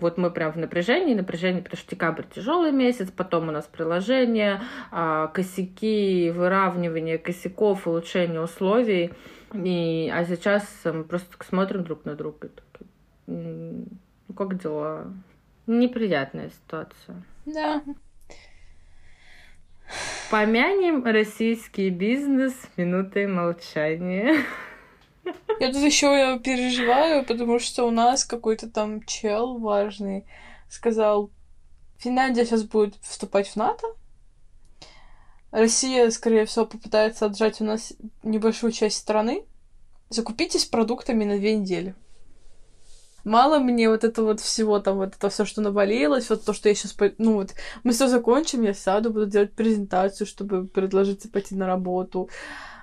[0.00, 4.62] Вот мы прям в напряжении, напряжении, потому что декабрь тяжелый месяц, потом у нас приложение,
[4.90, 9.12] а, косяки, выравнивание косяков, улучшение условий.
[9.52, 12.90] И, а сейчас мы просто смотрим друг на друга и такие,
[13.26, 15.12] ну как дела?
[15.66, 17.22] Неприятная ситуация.
[17.46, 17.82] Да.
[20.30, 24.36] Помянем российский бизнес минутой молчания.
[25.60, 30.24] Я тут еще переживаю, потому что у нас какой-то там чел важный
[30.70, 31.30] сказал,
[31.98, 33.86] Финляндия сейчас будет вступать в НАТО.
[35.50, 37.92] Россия, скорее всего, попытается отжать у нас
[38.22, 39.44] небольшую часть страны.
[40.08, 41.94] Закупитесь продуктами на две недели.
[43.24, 46.70] Мало мне вот это вот всего, там, вот это все, что навалилось, вот то, что
[46.70, 47.54] я сейчас, ну вот,
[47.84, 52.30] мы все закончим, я сяду, буду делать презентацию, чтобы предложить пойти на работу.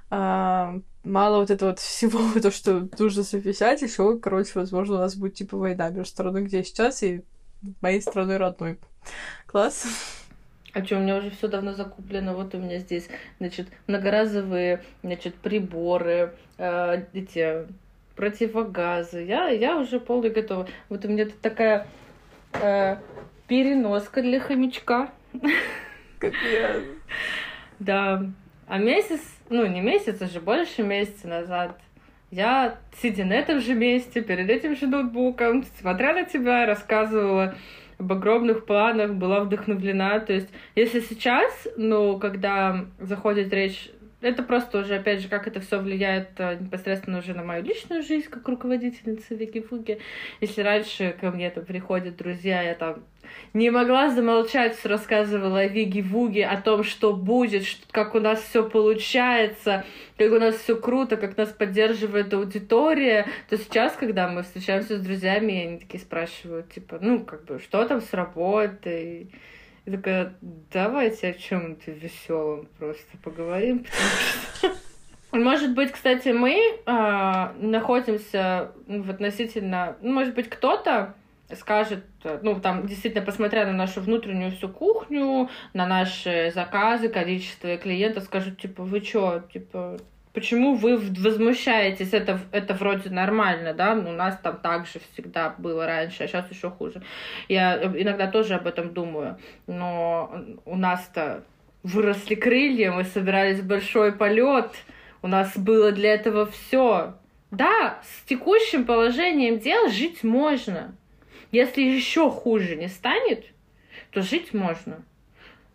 [0.10, 5.16] А, мало вот этого вот всего, то, что нужно совмещать, еще, короче, возможно, у нас
[5.16, 7.24] будет типа война между страной, где я сейчас, и
[7.82, 8.80] моей страной родной.
[9.46, 9.86] Класс.
[10.74, 12.36] А что, у меня уже все давно закуплено.
[12.36, 13.08] Вот у меня здесь,
[13.40, 17.66] значит, многоразовые, значит, приборы, э, эти
[18.16, 19.24] противогазы.
[19.24, 20.68] Я, я уже полный готова.
[20.90, 21.88] Вот у меня тут такая
[22.54, 22.98] э,
[23.48, 25.12] переноска для хомячка.
[26.20, 26.84] Капец.
[27.80, 28.30] Да.
[28.68, 31.80] А месяц, ну не месяц, а же больше месяца назад
[32.32, 37.56] я, сидя на этом же месте, перед этим же ноутбуком, смотря на тебя, рассказывала
[37.98, 40.20] об огромных планах, была вдохновлена.
[40.20, 43.90] То есть, если сейчас, ну, когда заходит речь
[44.22, 48.02] это просто уже, опять же, как это все влияет э, непосредственно уже на мою личную
[48.02, 50.00] жизнь как руководительница Вики-Фуги.
[50.42, 53.04] Если раньше ко мне там приходят друзья, я там
[53.54, 58.42] не могла замолчать, рассказывала о Виги Вуге, о том, что будет, что, как у нас
[58.42, 59.86] все получается,
[60.18, 65.02] как у нас все круто, как нас поддерживает аудитория, то сейчас, когда мы встречаемся с
[65.02, 69.30] друзьями, они такие спрашивают, типа, ну, как бы, что там с работой,
[69.88, 73.86] и такая, давайте о чем-то веселом просто поговорим.
[75.32, 79.96] Может быть, кстати, мы э, находимся в относительно...
[80.02, 81.16] Ну, может быть, кто-то
[81.54, 82.04] скажет,
[82.42, 88.60] ну, там, действительно, посмотря на нашу внутреннюю всю кухню, на наши заказы, количество клиентов, скажут,
[88.60, 90.00] типа, вы чё, типа,
[90.38, 92.14] почему вы возмущаетесь?
[92.14, 93.94] Это, это вроде нормально, да?
[93.94, 97.02] У нас там так же всегда было раньше, а сейчас еще хуже.
[97.50, 99.40] Я иногда тоже об этом думаю.
[99.66, 100.32] Но
[100.66, 101.44] у нас-то
[101.82, 104.70] выросли крылья, мы собирались в большой полет,
[105.24, 107.16] у нас было для этого все.
[107.50, 110.96] Да, с текущим положением дел жить можно.
[111.52, 113.44] Если еще хуже не станет,
[114.12, 115.04] то жить можно.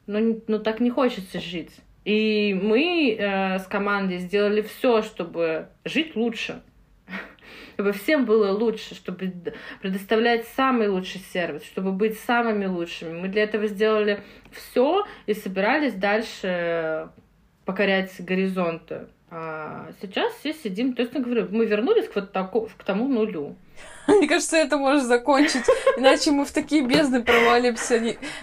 [0.06, 1.72] Но, но так не хочется жить.
[2.05, 6.62] И мы э, с командой сделали все, чтобы жить лучше,
[7.74, 9.32] чтобы всем было лучше, чтобы
[9.80, 13.20] предоставлять самый лучший сервис, чтобы быть самыми лучшими.
[13.20, 17.11] Мы для этого сделали все и собирались дальше
[17.64, 19.07] покорять горизонты.
[19.30, 23.09] А сейчас все сидим, то есть, я говорю, мы вернулись к вот таку, к тому
[23.09, 23.57] нулю.
[24.07, 25.64] Мне кажется, это может закончить.
[25.96, 27.98] Иначе мы в такие бездны провалимся,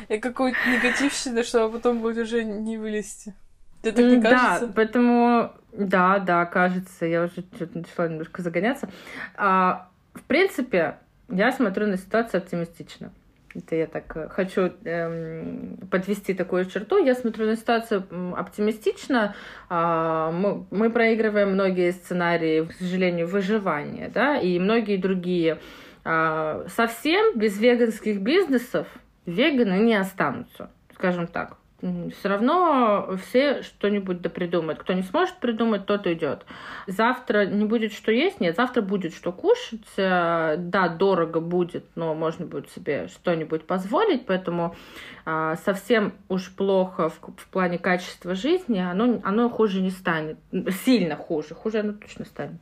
[0.08, 3.36] какой-то негативщины, что потом будет уже не вылезти.
[3.82, 4.68] Тебе так не кажется?
[4.68, 5.52] Да, поэтому...
[5.72, 7.06] Да, да, кажется.
[7.06, 8.90] Я уже что-то начала немножко загоняться.
[9.36, 10.98] А, в принципе,
[11.30, 13.12] я смотрю на ситуацию оптимистично.
[13.56, 17.04] Это я так э, хочу эм, подвести такую черту.
[17.04, 18.06] Я смотрю на ситуацию
[18.36, 19.36] оптимистично.
[19.70, 25.60] А, мы, мы проигрываем многие сценарии, к сожалению, выживания, да, и многие другие.
[26.04, 28.88] А, совсем без веганских бизнесов
[29.26, 34.80] веганы не останутся, скажем так все равно все что-нибудь да придумают.
[34.80, 36.46] Кто не сможет придумать, тот уйдет.
[36.88, 39.86] Завтра не будет что есть, нет, завтра будет что кушать.
[39.98, 44.76] Э, да, дорого будет, но можно будет себе что-нибудь позволить, поэтому
[45.26, 50.38] а, совсем уж плохо в, в плане качества жизни оно, оно хуже не станет.
[50.86, 51.56] Сильно хуже.
[51.56, 52.60] Хуже оно точно станет.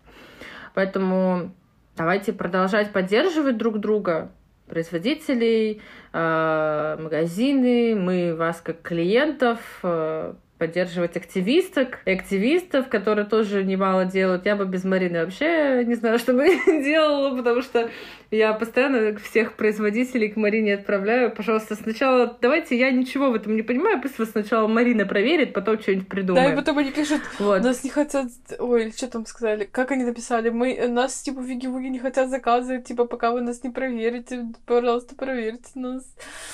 [0.73, 1.51] Поэтому
[1.95, 4.31] давайте продолжать поддерживать друг друга,
[4.67, 5.81] производителей,
[6.13, 14.45] э, магазины, мы вас как клиентов э, поддерживать активисток и активистов, которые тоже немало делают.
[14.45, 17.89] Я бы без Марины вообще не знаю, что бы делала, потому что
[18.31, 21.31] я постоянно всех производителей к Марине отправляю.
[21.31, 25.79] Пожалуйста, сначала давайте я ничего в этом не понимаю, пусть вас сначала Марина проверит, потом
[25.79, 26.47] что-нибудь придумаем.
[26.47, 27.63] Да, и потом они пишут, вот.
[27.63, 28.27] нас не хотят...
[28.59, 29.65] Ой, что там сказали?
[29.65, 30.49] Как они написали?
[30.49, 30.87] Мы...
[30.87, 34.45] Нас, типа, виги-вуги не хотят заказывать, типа, пока вы нас не проверите.
[34.65, 36.03] Пожалуйста, проверьте нас.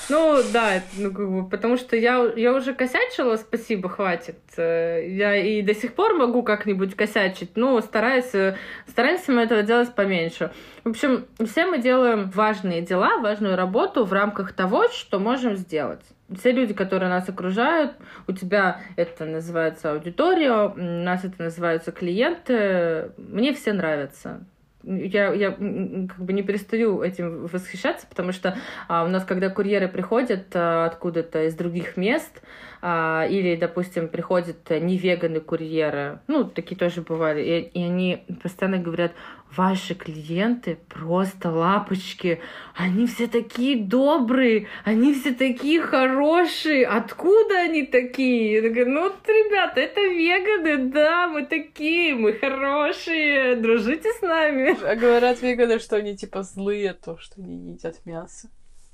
[0.09, 4.39] Ну, да, ну, как бы, потому что я, я уже косячила, спасибо хватит.
[4.57, 8.55] Э, я и до сих пор могу как-нибудь косячить, но стараюсь, э,
[8.87, 10.51] стараемся мы этого делать поменьше.
[10.83, 16.01] В общем, все мы делаем важные дела, важную работу в рамках того, что можем сделать.
[16.35, 17.93] Все люди, которые нас окружают,
[18.27, 24.45] у тебя это называется аудитория, у нас это называются клиенты, мне все нравятся
[24.83, 29.87] я, я как бы не перестаю этим восхищаться, потому что а, у нас, когда курьеры
[29.87, 32.41] приходят а, откуда-то из других мест,
[32.83, 39.13] или, допустим, приходят не веганы курьеры, ну, такие тоже бывали, и, и они постоянно говорят,
[39.55, 42.41] ваши клиенты просто лапочки,
[42.75, 48.53] они все такие добрые, они все такие хорошие, откуда они такие?
[48.53, 54.75] Я такая, ну, ребята, это веганы, да, мы такие, мы хорошие, дружите с нами.
[54.83, 58.49] А говорят веганы, что они типа злые, то, что они не едят мясо.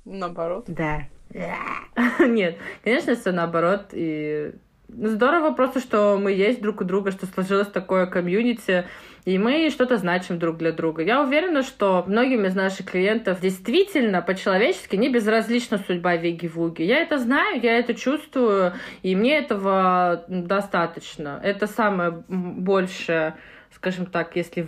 [0.06, 0.66] Наоборот.
[0.68, 1.08] Да.
[2.20, 3.88] Нет, конечно, все наоборот.
[3.92, 4.54] И
[4.88, 8.86] здорово просто, что мы есть друг у друга, что сложилось такое комьюнити,
[9.26, 11.04] и мы что-то значим друг для друга.
[11.04, 16.82] Я уверена, что многим из наших клиентов действительно по-человечески не безразлична судьба Веги-Вуги.
[16.84, 18.74] Я это знаю, я это чувствую,
[19.04, 21.40] и мне этого достаточно.
[21.44, 23.36] Это самое большее
[23.76, 24.68] скажем так, если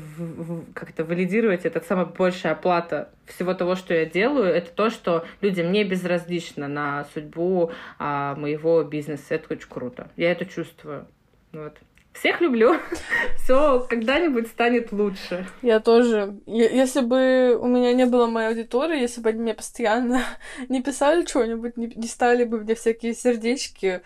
[0.74, 5.72] как-то валидировать, это самая большая оплата всего того, что я делаю, это то, что людям
[5.72, 9.36] не безразлично на судьбу а, моего бизнеса.
[9.36, 10.10] Это очень круто.
[10.16, 11.08] Я это чувствую.
[11.52, 11.78] Вот.
[12.14, 12.76] Всех люблю.
[13.38, 15.48] Все когда-нибудь станет лучше.
[15.62, 16.36] Я тоже.
[16.46, 20.22] Если бы у меня не было моей аудитории, если бы они мне постоянно
[20.70, 24.02] не писали что-нибудь, не, не ставили бы мне всякие сердечки,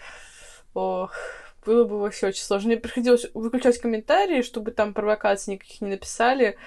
[0.74, 1.14] ох,
[1.66, 2.70] было бы вообще очень сложно.
[2.70, 6.58] Мне приходилось выключать комментарии, чтобы там провокаций никаких не написали.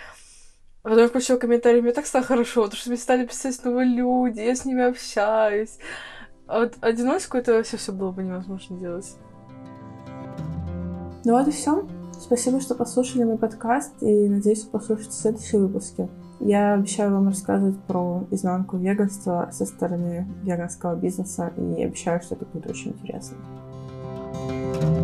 [0.82, 4.40] Потом я включила комментарии, мне так стало хорошо, потому что мне стали писать новые люди,
[4.40, 5.78] я с ними общаюсь.
[6.46, 9.16] А вот одиночку это вообще все было бы невозможно делать.
[11.24, 11.86] Ну вот и все.
[12.18, 16.08] Спасибо, что послушали мой подкаст, и надеюсь, вы послушаете следующие выпуски.
[16.40, 22.44] Я обещаю вам рассказывать про изнанку веганства со стороны веганского бизнеса, и обещаю, что это
[22.46, 23.36] будет очень интересно.
[24.46, 24.97] Thank you.